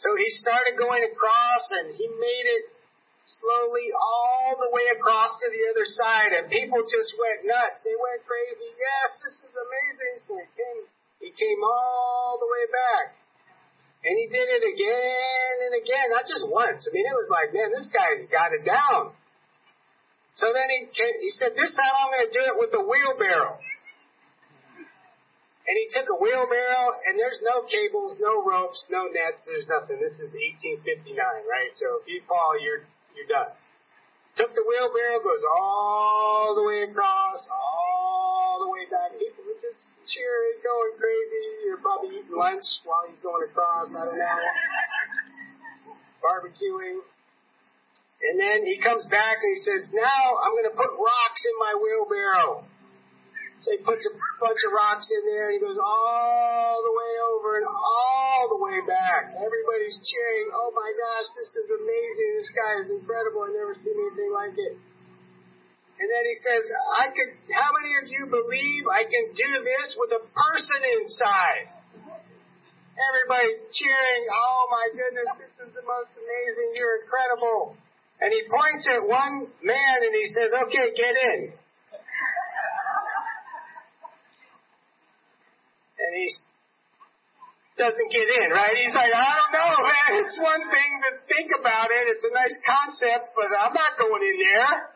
So 0.00 0.16
he 0.16 0.26
started 0.42 0.74
going 0.80 1.04
across 1.04 1.64
and 1.78 1.94
he 1.94 2.08
made 2.08 2.46
it 2.58 2.71
slowly 3.22 3.88
all 3.94 4.58
the 4.58 4.70
way 4.74 4.90
across 4.98 5.38
to 5.38 5.46
the 5.46 5.62
other 5.70 5.86
side, 5.86 6.34
and 6.34 6.50
people 6.50 6.82
just 6.82 7.14
went 7.14 7.46
nuts. 7.46 7.86
They 7.86 7.94
went 7.94 8.26
crazy. 8.26 8.70
Yes, 8.74 9.08
this 9.22 9.36
is 9.46 9.54
amazing. 9.54 10.14
So 10.26 10.32
he 10.42 10.48
came, 10.58 10.82
he 11.22 11.30
came 11.30 11.60
all 11.62 12.42
the 12.42 12.50
way 12.50 12.64
back. 12.66 13.06
And 14.02 14.18
he 14.18 14.26
did 14.26 14.50
it 14.50 14.66
again 14.66 15.54
and 15.70 15.72
again, 15.78 16.10
not 16.10 16.26
just 16.26 16.42
once. 16.50 16.82
I 16.82 16.90
mean, 16.90 17.06
it 17.06 17.14
was 17.14 17.30
like, 17.30 17.54
man, 17.54 17.70
this 17.70 17.86
guy's 17.94 18.26
got 18.26 18.50
it 18.50 18.66
down. 18.66 19.14
So 20.34 20.50
then 20.50 20.66
he 20.74 20.90
came, 20.90 21.14
he 21.22 21.30
said, 21.30 21.54
this 21.54 21.70
time 21.70 21.94
I'm 21.94 22.10
going 22.10 22.26
to 22.26 22.34
do 22.34 22.42
it 22.50 22.56
with 22.58 22.74
a 22.74 22.82
wheelbarrow. 22.82 23.62
And 25.62 25.74
he 25.78 25.86
took 25.94 26.10
a 26.10 26.18
wheelbarrow, 26.18 26.98
and 27.06 27.14
there's 27.14 27.38
no 27.46 27.62
cables, 27.62 28.18
no 28.18 28.42
ropes, 28.42 28.82
no 28.90 29.06
nets, 29.06 29.46
there's 29.46 29.70
nothing. 29.70 30.02
This 30.02 30.18
is 30.18 30.34
1859, 30.34 31.14
right? 31.46 31.70
So 31.78 32.02
if 32.02 32.10
you 32.10 32.26
fall, 32.26 32.58
you're 32.58 32.82
you're 33.16 33.28
done. 33.28 33.52
Took 34.34 34.56
the 34.56 34.64
wheelbarrow, 34.64 35.20
goes 35.20 35.44
all 35.44 36.56
the 36.56 36.64
way 36.64 36.88
across, 36.88 37.44
all 37.52 38.64
the 38.64 38.70
way 38.72 38.88
back. 38.88 39.12
People 39.12 39.44
are 39.44 39.60
just 39.60 39.84
cheering, 40.08 40.56
going 40.64 40.96
crazy. 40.96 41.68
You're 41.68 41.84
probably 41.84 42.16
eating 42.16 42.32
lunch 42.32 42.64
while 42.88 43.04
he's 43.04 43.20
going 43.20 43.44
across. 43.44 43.92
I 43.92 44.08
don't 44.08 44.16
know. 44.16 44.40
Barbecuing. 46.24 47.04
And 48.22 48.40
then 48.40 48.64
he 48.64 48.80
comes 48.80 49.04
back 49.10 49.36
and 49.42 49.50
he 49.52 49.60
says, 49.60 49.90
now 49.92 50.40
I'm 50.40 50.56
going 50.56 50.70
to 50.70 50.76
put 50.78 50.94
rocks 50.96 51.42
in 51.44 51.54
my 51.60 51.74
wheelbarrow. 51.76 52.64
So 53.62 53.70
he 53.70 53.78
puts 53.78 54.02
a 54.10 54.12
bunch 54.42 54.58
of 54.66 54.70
rocks 54.74 55.06
in 55.06 55.22
there 55.22 55.54
and 55.54 55.54
he 55.54 55.60
goes 55.62 55.78
all 55.78 56.74
the 56.82 56.94
way 56.98 57.12
over 57.30 57.62
and 57.62 57.66
all 57.70 58.50
the 58.50 58.58
way 58.58 58.82
back. 58.82 59.38
Everybody's 59.38 60.02
cheering, 60.02 60.50
oh 60.50 60.74
my 60.74 60.90
gosh, 60.90 61.30
this 61.38 61.46
is 61.54 61.70
amazing. 61.70 62.30
This 62.42 62.50
guy 62.50 62.72
is 62.82 62.90
incredible. 62.90 63.46
I've 63.46 63.54
never 63.54 63.78
seen 63.78 63.94
anything 63.94 64.34
like 64.34 64.58
it. 64.58 64.74
And 65.94 66.06
then 66.10 66.24
he 66.26 66.36
says, 66.42 66.62
I 66.98 67.14
could, 67.14 67.30
how 67.54 67.70
many 67.78 67.94
of 68.02 68.10
you 68.10 68.26
believe 68.26 68.82
I 68.90 69.06
can 69.06 69.30
do 69.30 69.50
this 69.62 69.94
with 69.94 70.10
a 70.18 70.22
person 70.26 70.80
inside? 70.98 71.70
Everybody's 72.98 73.62
cheering, 73.70 74.22
oh 74.26 74.62
my 74.74 74.86
goodness, 74.90 75.30
this 75.38 75.54
is 75.62 75.70
the 75.70 75.86
most 75.86 76.10
amazing, 76.18 76.68
you're 76.74 77.06
incredible. 77.06 77.78
And 78.18 78.34
he 78.34 78.42
points 78.50 78.90
at 78.90 79.06
one 79.06 79.46
man 79.62 79.96
and 80.02 80.14
he 80.18 80.26
says, 80.34 80.50
okay, 80.66 80.90
get 80.98 81.14
in. 81.14 81.54
And 86.12 86.20
he 86.20 86.28
doesn't 87.80 88.10
get 88.12 88.28
in, 88.28 88.52
right? 88.52 88.76
He's 88.76 88.92
like, 88.92 89.08
I 89.16 89.32
don't 89.32 89.52
know, 89.56 89.72
man. 89.80 90.10
It's 90.20 90.36
one 90.36 90.60
thing 90.68 90.90
to 91.08 91.10
think 91.24 91.48
about 91.56 91.88
it. 91.88 92.04
It's 92.12 92.28
a 92.28 92.34
nice 92.36 92.52
concept, 92.68 93.32
but 93.32 93.48
I'm 93.48 93.72
not 93.72 93.96
going 93.96 94.20
in 94.20 94.36
there. 94.44 94.92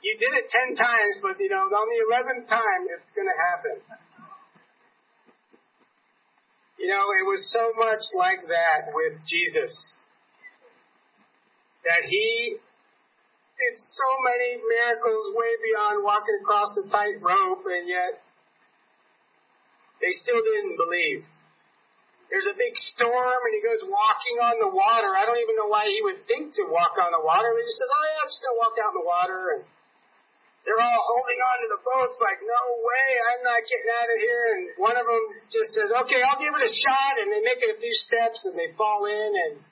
You 0.00 0.16
did 0.16 0.32
it 0.32 0.48
ten 0.48 0.72
times, 0.80 1.20
but 1.20 1.36
you 1.36 1.52
know, 1.52 1.68
on 1.68 1.86
the 1.92 2.00
eleventh 2.08 2.48
time, 2.48 2.82
it's 2.88 3.10
going 3.12 3.28
to 3.28 3.38
happen. 3.52 3.76
You 6.80 6.88
know, 6.88 7.04
it 7.20 7.26
was 7.28 7.42
so 7.52 7.74
much 7.76 8.00
like 8.16 8.48
that 8.48 8.88
with 8.94 9.20
Jesus 9.28 9.74
that 11.84 12.08
he 12.08 12.56
did 12.56 13.74
so 13.76 14.08
many 14.24 14.62
miracles 14.62 15.34
way 15.36 15.52
beyond 15.68 16.00
walking 16.00 16.38
across 16.40 16.72
the 16.78 16.86
tight 16.88 17.20
rope, 17.20 17.66
and 17.66 17.90
yet 17.90 18.22
they 20.00 20.12
still 20.14 20.38
didn't 20.38 20.76
believe. 20.78 21.26
There's 22.28 22.46
a 22.46 22.56
big 22.56 22.76
storm, 22.76 23.40
and 23.40 23.52
he 23.56 23.64
goes 23.64 23.80
walking 23.88 24.36
on 24.44 24.60
the 24.60 24.68
water. 24.68 25.16
I 25.16 25.24
don't 25.24 25.40
even 25.40 25.56
know 25.56 25.72
why 25.72 25.88
he 25.88 25.96
would 26.04 26.28
think 26.28 26.52
to 26.60 26.68
walk 26.68 26.92
on 27.00 27.10
the 27.10 27.24
water. 27.24 27.48
He 27.56 27.64
just 27.64 27.80
says, 27.80 27.88
"Oh 27.88 28.04
yeah, 28.04 28.20
I'm 28.20 28.28
just 28.28 28.42
gonna 28.44 28.60
walk 28.60 28.76
out 28.76 28.92
in 28.92 28.98
the 29.00 29.08
water." 29.08 29.40
And 29.56 29.62
they're 30.68 30.76
all 30.76 31.02
holding 31.08 31.40
on 31.40 31.56
to 31.64 31.68
the 31.72 31.80
boats, 31.80 32.20
like, 32.20 32.44
"No 32.44 32.62
way, 32.84 33.08
I'm 33.32 33.42
not 33.48 33.64
getting 33.64 33.90
out 33.96 34.08
of 34.12 34.18
here." 34.20 34.44
And 34.60 34.62
one 34.76 34.96
of 35.00 35.06
them 35.08 35.24
just 35.48 35.72
says, 35.72 35.88
"Okay, 36.04 36.20
I'll 36.20 36.36
give 36.36 36.52
it 36.52 36.68
a 36.68 36.74
shot." 36.84 37.16
And 37.16 37.32
they 37.32 37.40
make 37.40 37.64
it 37.64 37.72
a 37.72 37.80
few 37.80 37.94
steps, 37.96 38.44
and 38.44 38.58
they 38.58 38.76
fall 38.76 39.06
in, 39.08 39.32
and 39.48 39.64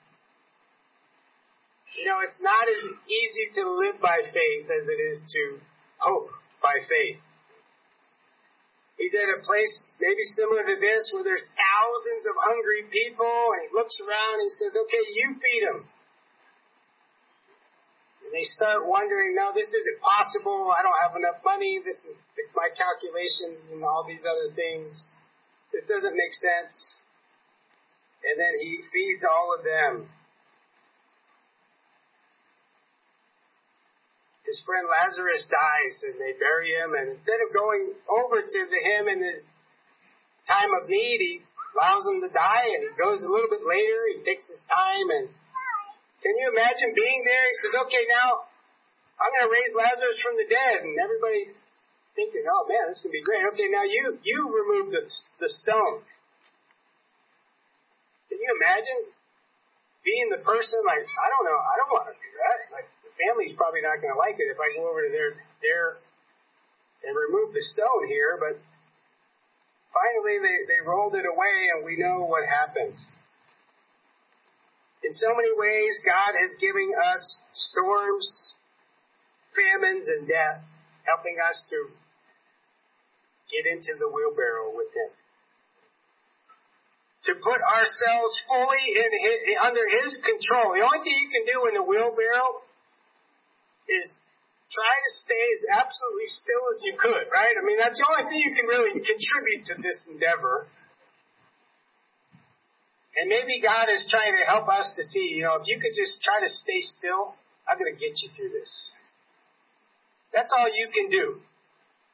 you 1.93 2.05
know, 2.05 2.19
it's 2.21 2.39
not 2.41 2.65
as 2.69 2.81
easy 3.05 3.45
to 3.61 3.69
live 3.69 4.01
by 4.01 4.21
faith 4.21 4.65
as 4.69 4.87
it 4.87 4.99
is 5.13 5.21
to 5.33 5.61
hope 5.97 6.29
by 6.61 6.79
faith. 6.89 7.21
He's 8.97 9.13
at 9.13 9.29
a 9.29 9.45
place 9.45 9.93
maybe 10.01 10.25
similar 10.33 10.65
to 10.65 10.77
this 10.81 11.13
where 11.13 11.21
there's 11.21 11.45
thousands 11.53 12.23
of 12.25 12.35
hungry 12.41 12.89
people 12.89 13.37
and 13.53 13.69
he 13.69 13.69
looks 13.69 13.93
around 14.01 14.41
and 14.41 14.49
he 14.49 14.53
says, 14.57 14.73
okay, 14.73 15.03
you 15.13 15.37
feed 15.37 15.63
them. 15.69 15.79
And 18.25 18.33
they 18.33 18.43
start 18.57 18.83
wondering, 18.89 19.37
no, 19.37 19.53
this 19.53 19.69
isn't 19.69 19.99
possible. 20.01 20.73
I 20.73 20.81
don't 20.81 20.99
have 20.99 21.15
enough 21.15 21.39
money. 21.45 21.79
This 21.79 21.95
is 22.09 22.17
my 22.57 22.73
calculations 22.73 23.69
and 23.69 23.85
all 23.85 24.03
these 24.03 24.25
other 24.25 24.49
things. 24.57 24.89
This 25.71 25.85
doesn't 25.85 26.17
make 26.17 26.33
sense. 26.33 26.73
And 28.25 28.35
then 28.35 28.53
he 28.59 28.81
feeds 28.89 29.23
all 29.23 29.53
of 29.53 29.61
them. 29.61 30.09
His 34.47 34.63
friend 34.63 34.87
Lazarus 34.87 35.43
dies 35.51 35.95
and 36.07 36.15
they 36.15 36.31
bury 36.39 36.71
him 36.71 36.95
and 36.95 37.19
instead 37.19 37.43
of 37.43 37.51
going 37.51 37.91
over 38.07 38.39
to 38.39 38.59
him 38.63 39.11
in 39.11 39.19
his 39.19 39.43
time 40.47 40.71
of 40.79 40.87
need, 40.87 41.19
he 41.19 41.33
allows 41.75 42.07
him 42.07 42.23
to 42.23 42.31
die 42.31 42.71
and 42.71 42.87
he 42.87 42.91
goes 42.95 43.19
a 43.21 43.29
little 43.29 43.51
bit 43.51 43.67
later, 43.67 43.99
he 44.15 44.23
takes 44.23 44.47
his 44.47 44.63
time 44.71 45.07
and 45.19 45.27
can 46.23 46.33
you 46.39 46.47
imagine 46.49 46.95
being 46.95 47.21
there? 47.27 47.45
He 47.45 47.55
says, 47.61 47.75
okay, 47.85 48.07
now 48.07 48.47
I'm 49.19 49.31
going 49.35 49.51
to 49.51 49.53
raise 49.53 49.73
Lazarus 49.75 50.17
from 50.23 50.39
the 50.39 50.47
dead 50.47 50.79
and 50.81 50.95
everybody 50.95 51.51
thinking, 52.15 52.47
oh 52.47 52.65
man, 52.65 52.89
this 52.89 52.97
is 52.97 53.05
going 53.05 53.13
to 53.13 53.19
be 53.19 53.27
great. 53.27 53.43
Okay, 53.53 53.69
now 53.69 53.85
you, 53.85 54.17
you 54.23 54.39
remove 54.47 54.95
the, 54.95 55.03
the 55.43 55.51
stone. 55.61 56.01
Can 58.31 58.39
you 58.39 58.49
imagine 58.57 59.11
being 60.07 60.31
the 60.31 60.41
person 60.41 60.79
like, 60.87 61.03
I 61.03 61.27
don't 61.35 61.45
know, 61.45 61.59
I 61.59 61.73
don't 61.83 61.91
want 61.91 62.07
to 62.09 62.15
do 62.15 62.31
that. 62.41 62.57
Like, 62.71 62.87
family's 63.17 63.57
probably 63.57 63.81
not 63.81 63.99
going 63.99 64.13
to 64.13 64.21
like 64.21 64.37
it 64.37 64.47
if 64.47 64.59
I 64.61 64.69
go 64.77 64.85
over 64.85 65.01
to 65.03 65.11
their 65.11 65.33
their 65.61 65.97
and 67.05 67.13
remove 67.13 67.53
the 67.53 67.61
stone 67.61 68.07
here, 68.09 68.37
but 68.41 68.57
finally 69.93 70.37
they, 70.41 70.57
they 70.69 70.81
rolled 70.85 71.15
it 71.15 71.25
away 71.25 71.57
and 71.75 71.85
we 71.85 71.97
know 71.97 72.25
what 72.25 72.45
happens. 72.45 72.97
In 75.05 75.13
so 75.13 75.29
many 75.37 75.53
ways, 75.55 75.93
God 76.03 76.33
has 76.35 76.51
given 76.59 76.89
us 76.91 77.21
storms, 77.53 78.27
famines, 79.53 80.09
and 80.09 80.27
death, 80.27 80.65
helping 81.05 81.37
us 81.39 81.63
to 81.69 81.77
get 83.47 83.69
into 83.71 83.95
the 83.95 84.09
wheelbarrow 84.09 84.73
with 84.73 84.91
Him. 84.91 85.11
To 87.29 87.33
put 87.39 87.61
ourselves 87.61 88.33
fully 88.51 88.85
in 88.99 89.11
his, 89.21 89.37
under 89.63 89.85
His 89.85 90.11
control. 90.19 90.75
The 90.75 90.83
only 90.83 91.03
thing 91.05 91.15
you 91.15 91.29
can 91.31 91.45
do 91.45 91.57
in 91.71 91.73
the 91.79 91.85
wheelbarrow 91.87 92.66
is 93.87 94.11
try 94.67 94.93
to 94.93 95.11
stay 95.23 95.45
as 95.55 95.61
absolutely 95.79 96.27
still 96.27 96.63
as 96.75 96.79
you 96.83 96.93
could, 96.99 97.25
right? 97.31 97.55
I 97.55 97.63
mean, 97.63 97.79
that's 97.79 97.95
the 97.95 98.07
only 98.11 98.27
thing 98.27 98.39
you 98.43 98.53
can 98.55 98.67
really 98.67 98.99
contribute 98.99 99.63
to 99.71 99.73
this 99.79 100.03
endeavor. 100.11 100.67
And 103.17 103.31
maybe 103.31 103.63
God 103.63 103.89
is 103.89 104.05
trying 104.11 104.37
to 104.37 104.45
help 104.45 104.69
us 104.69 104.93
to 104.93 105.01
see, 105.01 105.33
you 105.33 105.41
know, 105.41 105.57
if 105.57 105.65
you 105.65 105.81
could 105.81 105.95
just 105.95 106.21
try 106.21 106.37
to 106.43 106.51
stay 106.51 106.85
still, 106.85 107.33
I'm 107.65 107.79
going 107.79 107.89
to 107.89 107.97
get 107.97 108.13
you 108.21 108.29
through 108.35 108.53
this. 108.53 108.69
That's 110.35 110.53
all 110.53 110.69
you 110.69 110.91
can 110.93 111.09
do. 111.09 111.41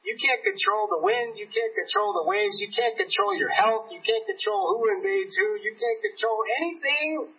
You 0.04 0.14
can't 0.20 0.40
control 0.44 0.88
the 0.88 1.00
wind. 1.00 1.36
You 1.36 1.48
can't 1.48 1.74
control 1.76 2.12
the 2.12 2.24
waves. 2.28 2.60
You 2.60 2.68
can't 2.72 2.96
control 2.96 3.36
your 3.36 3.52
health. 3.52 3.88
You 3.92 4.00
can't 4.04 4.24
control 4.24 4.76
who 4.76 4.96
invades 4.96 5.32
who. 5.36 5.60
You 5.60 5.76
can't 5.76 6.00
control 6.00 6.38
anything 6.60 7.34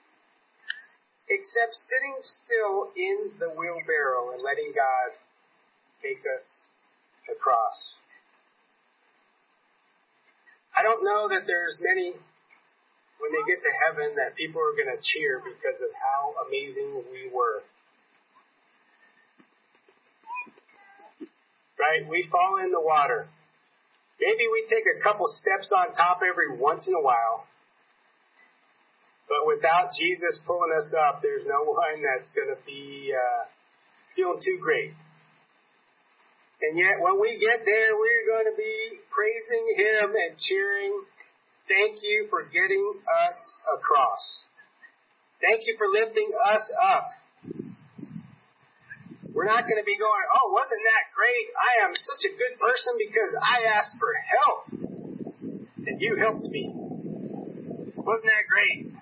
except 1.29 1.73
sitting 1.73 2.17
still 2.21 2.93
in 2.93 3.33
the 3.39 3.49
wheelbarrow 3.49 4.33
and 4.33 4.41
letting 4.41 4.71
God 4.75 5.17
take 6.01 6.21
us 6.21 6.45
across. 7.31 7.97
I 10.75 10.83
don't 10.83 11.03
know 11.03 11.29
that 11.29 11.47
there's 11.47 11.79
many 11.79 12.13
when 13.17 13.31
they 13.31 13.43
get 13.47 13.63
to 13.63 13.73
heaven 13.88 14.13
that 14.19 14.35
people 14.35 14.59
are 14.59 14.75
going 14.75 14.91
to 14.91 15.01
cheer 15.01 15.39
because 15.39 15.79
of 15.81 15.89
how 15.95 16.35
amazing 16.45 17.01
we 17.09 17.31
were. 17.31 17.63
Right? 21.79 22.03
We 22.03 22.27
fall 22.29 22.59
in 22.59 22.71
the 22.71 22.81
water. 22.83 23.27
Maybe 24.19 24.47
we 24.51 24.67
take 24.69 24.83
a 24.83 25.01
couple 25.01 25.27
steps 25.27 25.71
on 25.71 25.95
top 25.95 26.19
every 26.23 26.55
once 26.59 26.88
in 26.88 26.93
a 26.93 27.01
while, 27.01 27.47
but 29.27 29.45
without 29.47 29.89
Jesus 29.97 30.39
pulling 30.45 30.73
us 30.77 30.93
up, 30.93 31.21
there's 31.21 31.45
no 31.45 31.65
one 31.65 32.01
that's 32.01 32.29
going 32.31 32.49
to 32.49 32.61
be 32.65 33.13
uh, 33.13 33.49
feeling 34.15 34.41
too 34.41 34.57
great. 34.61 34.93
And 36.61 36.79
yet, 36.79 36.97
when 37.03 37.19
we 37.19 37.38
get 37.38 37.65
there, 37.65 37.91
we're 37.93 38.25
going 38.31 38.47
to 38.47 38.57
be 38.57 38.75
praising 39.11 39.65
Him 39.75 40.15
and 40.15 40.39
cheering. 40.39 41.03
Thank 41.67 42.01
you 42.01 42.27
for 42.29 42.45
getting 42.47 42.93
us 43.05 43.38
across. 43.75 44.23
Thank 45.41 45.67
you 45.67 45.75
for 45.77 45.88
lifting 45.91 46.31
us 46.31 46.65
up. 46.81 47.09
We're 49.35 49.51
not 49.51 49.67
going 49.67 49.77
to 49.77 49.83
be 49.83 49.99
going, 49.99 50.25
oh, 50.31 50.55
wasn't 50.55 50.79
that 50.88 51.11
great? 51.11 51.45
I 51.59 51.71
am 51.83 51.91
such 51.91 52.23
a 52.23 52.33
good 52.39 52.55
person 52.55 52.95
because 52.95 53.35
I 53.35 53.57
asked 53.75 53.99
for 53.99 54.15
help. 54.15 54.61
And 55.85 55.99
you 55.99 56.15
helped 56.15 56.47
me. 56.47 56.71
Wasn't 56.71 58.29
that 58.31 58.47
great? 58.47 58.95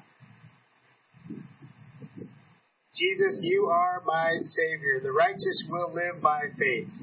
Jesus, 2.95 3.39
you 3.41 3.65
are 3.73 4.03
my 4.05 4.37
Savior. 4.43 5.01
The 5.01 5.11
righteous 5.11 5.63
will 5.67 5.91
live 5.93 6.21
by 6.21 6.41
faith. 6.59 6.93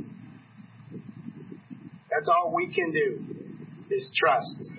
That's 2.08 2.28
all 2.28 2.54
we 2.54 2.72
can 2.72 2.92
do 2.92 3.18
is 3.90 4.12
trust 4.14 4.70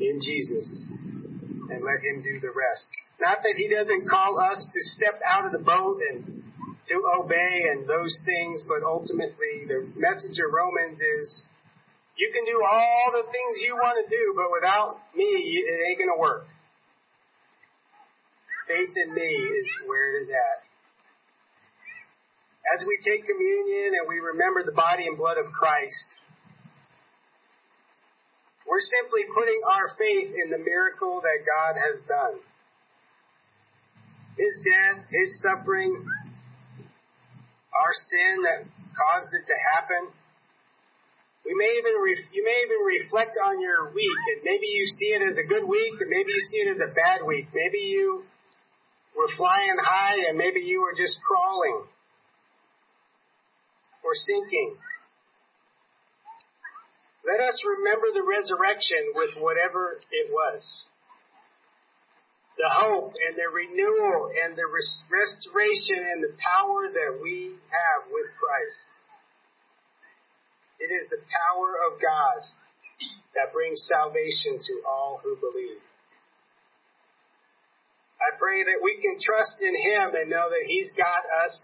in 0.00 0.18
Jesus 0.24 0.88
and 1.68 1.84
let 1.84 2.00
Him 2.00 2.22
do 2.22 2.40
the 2.40 2.48
rest. 2.56 2.88
Not 3.20 3.42
that 3.42 3.54
He 3.56 3.68
doesn't 3.68 4.08
call 4.08 4.40
us 4.40 4.64
to 4.64 4.80
step 4.96 5.20
out 5.28 5.44
of 5.44 5.52
the 5.52 5.64
boat 5.64 6.00
and 6.10 6.42
to 6.88 6.96
obey 7.20 7.68
and 7.72 7.86
those 7.86 8.18
things, 8.24 8.64
but 8.66 8.82
ultimately 8.82 9.68
the 9.68 9.92
message 9.94 10.40
of 10.40 10.48
Romans 10.56 10.98
is 11.20 11.46
you 12.16 12.32
can 12.32 12.44
do 12.44 12.64
all 12.64 13.12
the 13.12 13.28
things 13.28 13.60
you 13.60 13.76
want 13.76 14.00
to 14.00 14.08
do, 14.08 14.32
but 14.36 14.48
without 14.52 15.00
me, 15.14 15.24
it 15.24 15.80
ain't 15.88 15.98
going 15.98 16.16
to 16.16 16.20
work. 16.20 16.46
Faith 18.70 18.94
in 18.94 19.10
me 19.10 19.26
is 19.26 19.66
where 19.90 20.14
it 20.14 20.22
is 20.22 20.30
at. 20.30 20.62
As 22.70 22.86
we 22.86 22.94
take 23.02 23.26
communion 23.26 23.98
and 23.98 24.06
we 24.06 24.22
remember 24.22 24.62
the 24.62 24.76
body 24.78 25.10
and 25.10 25.18
blood 25.18 25.42
of 25.42 25.50
Christ, 25.50 26.06
we're 28.62 28.86
simply 29.02 29.26
putting 29.34 29.58
our 29.66 29.90
faith 29.98 30.30
in 30.30 30.54
the 30.54 30.62
miracle 30.62 31.18
that 31.18 31.42
God 31.42 31.74
has 31.82 31.98
done. 32.06 32.38
His 34.38 34.54
death, 34.62 35.02
His 35.10 35.42
suffering, 35.42 36.06
our 37.74 37.94
sin 38.06 38.46
that 38.46 38.70
caused 38.94 39.34
it 39.34 39.50
to 39.50 39.56
happen. 39.74 40.14
We 41.42 41.58
may 41.58 41.74
even 41.74 41.98
you 42.06 42.42
may 42.46 42.58
even 42.70 42.86
reflect 42.86 43.34
on 43.34 43.58
your 43.58 43.90
week, 43.90 44.22
and 44.30 44.46
maybe 44.46 44.70
you 44.70 44.86
see 44.86 45.10
it 45.18 45.26
as 45.26 45.34
a 45.42 45.46
good 45.50 45.66
week, 45.66 45.98
or 45.98 46.06
maybe 46.06 46.30
you 46.30 46.42
see 46.54 46.62
it 46.62 46.70
as 46.70 46.78
a 46.78 46.94
bad 46.94 47.26
week. 47.26 47.50
Maybe 47.50 47.82
you 47.82 48.30
were 49.16 49.28
flying 49.36 49.76
high, 49.82 50.28
and 50.28 50.38
maybe 50.38 50.60
you 50.60 50.80
were 50.80 50.94
just 50.96 51.16
crawling 51.26 51.86
or 54.04 54.14
sinking. 54.14 54.76
Let 57.26 57.40
us 57.40 57.60
remember 57.62 58.08
the 58.14 58.24
resurrection 58.24 59.12
with 59.14 59.36
whatever 59.38 60.00
it 60.10 60.32
was. 60.32 60.60
The 62.56 62.68
hope 62.68 63.12
and 63.16 63.36
the 63.36 63.48
renewal 63.48 64.32
and 64.36 64.56
the 64.56 64.68
restoration 64.68 66.00
and 66.00 66.24
the 66.24 66.34
power 66.36 66.88
that 66.92 67.20
we 67.22 67.56
have 67.72 68.10
with 68.12 68.28
Christ. 68.36 68.88
It 70.80 70.92
is 70.92 71.08
the 71.08 71.20
power 71.28 71.76
of 71.88 72.00
God 72.00 72.44
that 73.34 73.52
brings 73.52 73.84
salvation 73.88 74.60
to 74.60 74.74
all 74.88 75.20
who 75.22 75.36
believe. 75.36 75.80
I 78.20 78.36
pray 78.36 78.62
that 78.62 78.84
we 78.84 79.00
can 79.00 79.16
trust 79.16 79.58
in 79.64 79.72
Him 79.72 80.14
and 80.14 80.28
know 80.28 80.48
that 80.48 80.64
He's 80.68 80.92
got 80.92 81.24
us 81.44 81.56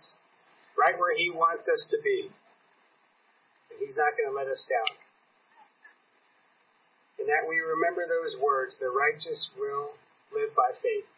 right 0.77 0.97
where 0.97 1.17
He 1.17 1.31
wants 1.31 1.69
us 1.69 1.85
to 1.93 1.99
be. 2.03 2.33
And 3.71 3.77
He's 3.79 3.97
not 3.97 4.17
going 4.17 4.33
to 4.33 4.37
let 4.37 4.49
us 4.49 4.65
down 4.65 4.97
and 7.19 7.29
that 7.35 7.49
we 7.49 7.59
remember 7.59 8.05
those 8.07 8.37
words, 8.39 8.77
the 8.79 8.87
righteous 8.87 9.51
will 9.57 9.97
live 10.31 10.55
by 10.55 10.71
faith. 10.79 11.09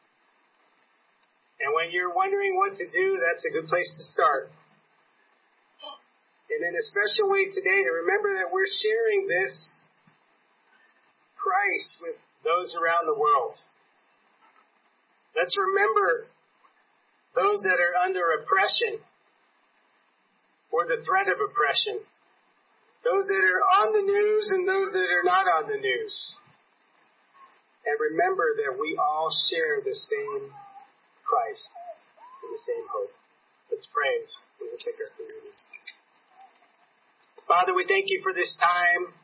And 1.58 1.74
when 1.74 1.90
you're 1.90 2.14
wondering 2.14 2.54
what 2.56 2.78
to 2.78 2.86
do, 2.86 3.18
that's 3.18 3.44
a 3.44 3.52
good 3.52 3.66
place 3.66 3.90
to 3.92 4.04
start. 4.14 4.48
And 6.48 6.64
in 6.64 6.72
a 6.72 6.84
special 6.88 7.28
way 7.28 7.50
today 7.50 7.82
to 7.84 7.92
remember 8.08 8.40
that 8.40 8.48
we're 8.48 8.70
sharing 8.70 9.28
this 9.28 9.52
Christ 11.36 11.90
with 12.00 12.16
those 12.40 12.72
around 12.78 13.04
the 13.04 13.18
world. 13.18 13.58
Let's 15.38 15.54
remember 15.54 16.26
those 17.38 17.62
that 17.62 17.78
are 17.78 17.94
under 18.02 18.42
oppression 18.42 18.98
or 20.74 20.84
the 20.90 20.98
threat 21.06 21.30
of 21.30 21.38
oppression 21.38 22.02
those 23.04 23.24
that 23.30 23.40
are 23.40 23.64
on 23.80 23.94
the 23.94 24.02
news 24.02 24.50
and 24.50 24.66
those 24.66 24.90
that 24.92 25.08
are 25.08 25.24
not 25.24 25.46
on 25.46 25.70
the 25.70 25.78
news. 25.78 26.14
And 27.86 27.96
remember 27.96 28.58
that 28.60 28.76
we 28.76 28.98
all 28.98 29.30
share 29.48 29.80
the 29.80 29.94
same 29.94 30.50
Christ 31.24 31.70
and 32.42 32.50
the 32.52 32.62
same 32.66 32.84
hope. 32.90 33.14
Let's 33.70 33.88
pray. 33.88 34.12
We 34.60 34.68
will 34.68 34.82
take 34.82 34.98
our. 34.98 35.08
Father, 37.46 37.72
we 37.72 37.88
thank 37.88 38.12
you 38.12 38.20
for 38.20 38.34
this 38.34 38.52
time. 38.60 39.14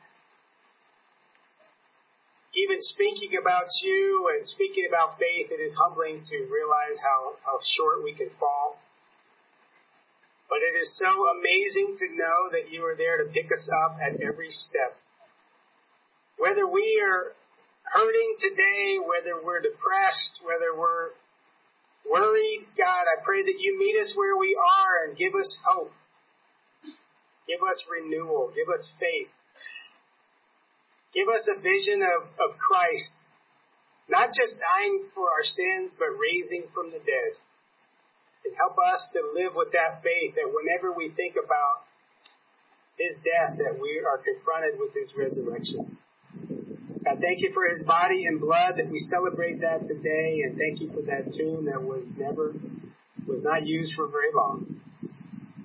Even 2.55 2.79
speaking 2.79 3.35
about 3.35 3.67
you 3.83 4.31
and 4.31 4.47
speaking 4.47 4.87
about 4.87 5.19
faith, 5.19 5.51
it 5.51 5.59
is 5.59 5.75
humbling 5.75 6.23
to 6.23 6.37
realize 6.47 6.95
how, 7.03 7.35
how 7.43 7.59
short 7.75 7.99
we 8.03 8.15
can 8.15 8.31
fall. 8.39 8.79
But 10.47 10.63
it 10.63 10.79
is 10.79 10.95
so 10.95 11.11
amazing 11.35 11.99
to 11.99 12.07
know 12.15 12.39
that 12.55 12.71
you 12.71 12.85
are 12.87 12.95
there 12.95 13.19
to 13.19 13.31
pick 13.31 13.51
us 13.51 13.67
up 13.83 13.99
at 13.99 14.21
every 14.23 14.49
step. 14.49 14.95
Whether 16.39 16.67
we 16.67 17.01
are 17.03 17.35
hurting 17.91 18.35
today, 18.39 19.03
whether 19.03 19.35
we're 19.43 19.59
depressed, 19.59 20.39
whether 20.43 20.71
we're 20.71 21.11
worried, 22.07 22.61
God, 22.77 23.03
I 23.03 23.19
pray 23.23 23.43
that 23.43 23.59
you 23.59 23.75
meet 23.79 23.99
us 23.99 24.13
where 24.15 24.37
we 24.37 24.55
are 24.55 25.07
and 25.07 25.17
give 25.17 25.35
us 25.35 25.57
hope. 25.67 25.91
Give 27.47 27.59
us 27.61 27.83
renewal. 27.91 28.51
Give 28.55 28.69
us 28.73 28.91
faith. 28.99 29.27
Give 31.15 31.31
us 31.31 31.47
a 31.47 31.57
vision 31.63 32.03
of, 32.03 32.27
of 32.43 32.59
Christ, 32.59 33.15
not 34.11 34.35
just 34.35 34.59
dying 34.59 35.07
for 35.15 35.31
our 35.31 35.47
sins, 35.47 35.95
but 35.95 36.11
raising 36.19 36.67
from 36.75 36.91
the 36.91 36.99
dead 36.99 37.39
and 38.45 38.53
help 38.55 38.77
us 38.77 39.01
to 39.17 39.19
live 39.33 39.57
with 39.57 39.73
that 39.73 40.05
faith 40.05 40.37
that 40.37 40.45
whenever 40.45 40.93
we 40.93 41.09
think 41.17 41.33
about 41.33 41.89
his 42.97 43.17
death, 43.25 43.57
that 43.57 43.81
we 43.81 43.99
are 44.05 44.21
confronted 44.21 44.79
with 44.79 44.93
his 44.93 45.11
resurrection. 45.17 45.97
God, 47.03 47.17
thank 47.19 47.41
you 47.41 47.51
for 47.53 47.67
his 47.67 47.83
body 47.85 48.25
and 48.25 48.39
blood 48.39 48.77
that 48.77 48.89
we 48.89 48.99
celebrate 49.09 49.59
that 49.61 49.87
today, 49.87 50.45
and 50.45 50.57
thank 50.57 50.79
you 50.79 50.93
for 50.93 51.01
that 51.09 51.33
tomb 51.33 51.65
that 51.65 51.81
was 51.81 52.05
never, 52.17 52.53
was 53.27 53.41
not 53.43 53.65
used 53.65 53.93
for 53.95 54.07
very 54.07 54.31
long, 54.33 54.79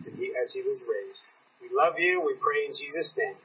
as 0.08 0.52
he 0.52 0.62
was 0.62 0.80
raised. 0.88 1.28
We 1.60 1.68
love 1.70 1.94
you. 1.98 2.20
We 2.24 2.34
pray 2.40 2.66
in 2.66 2.72
Jesus' 2.72 3.12
name. 3.16 3.36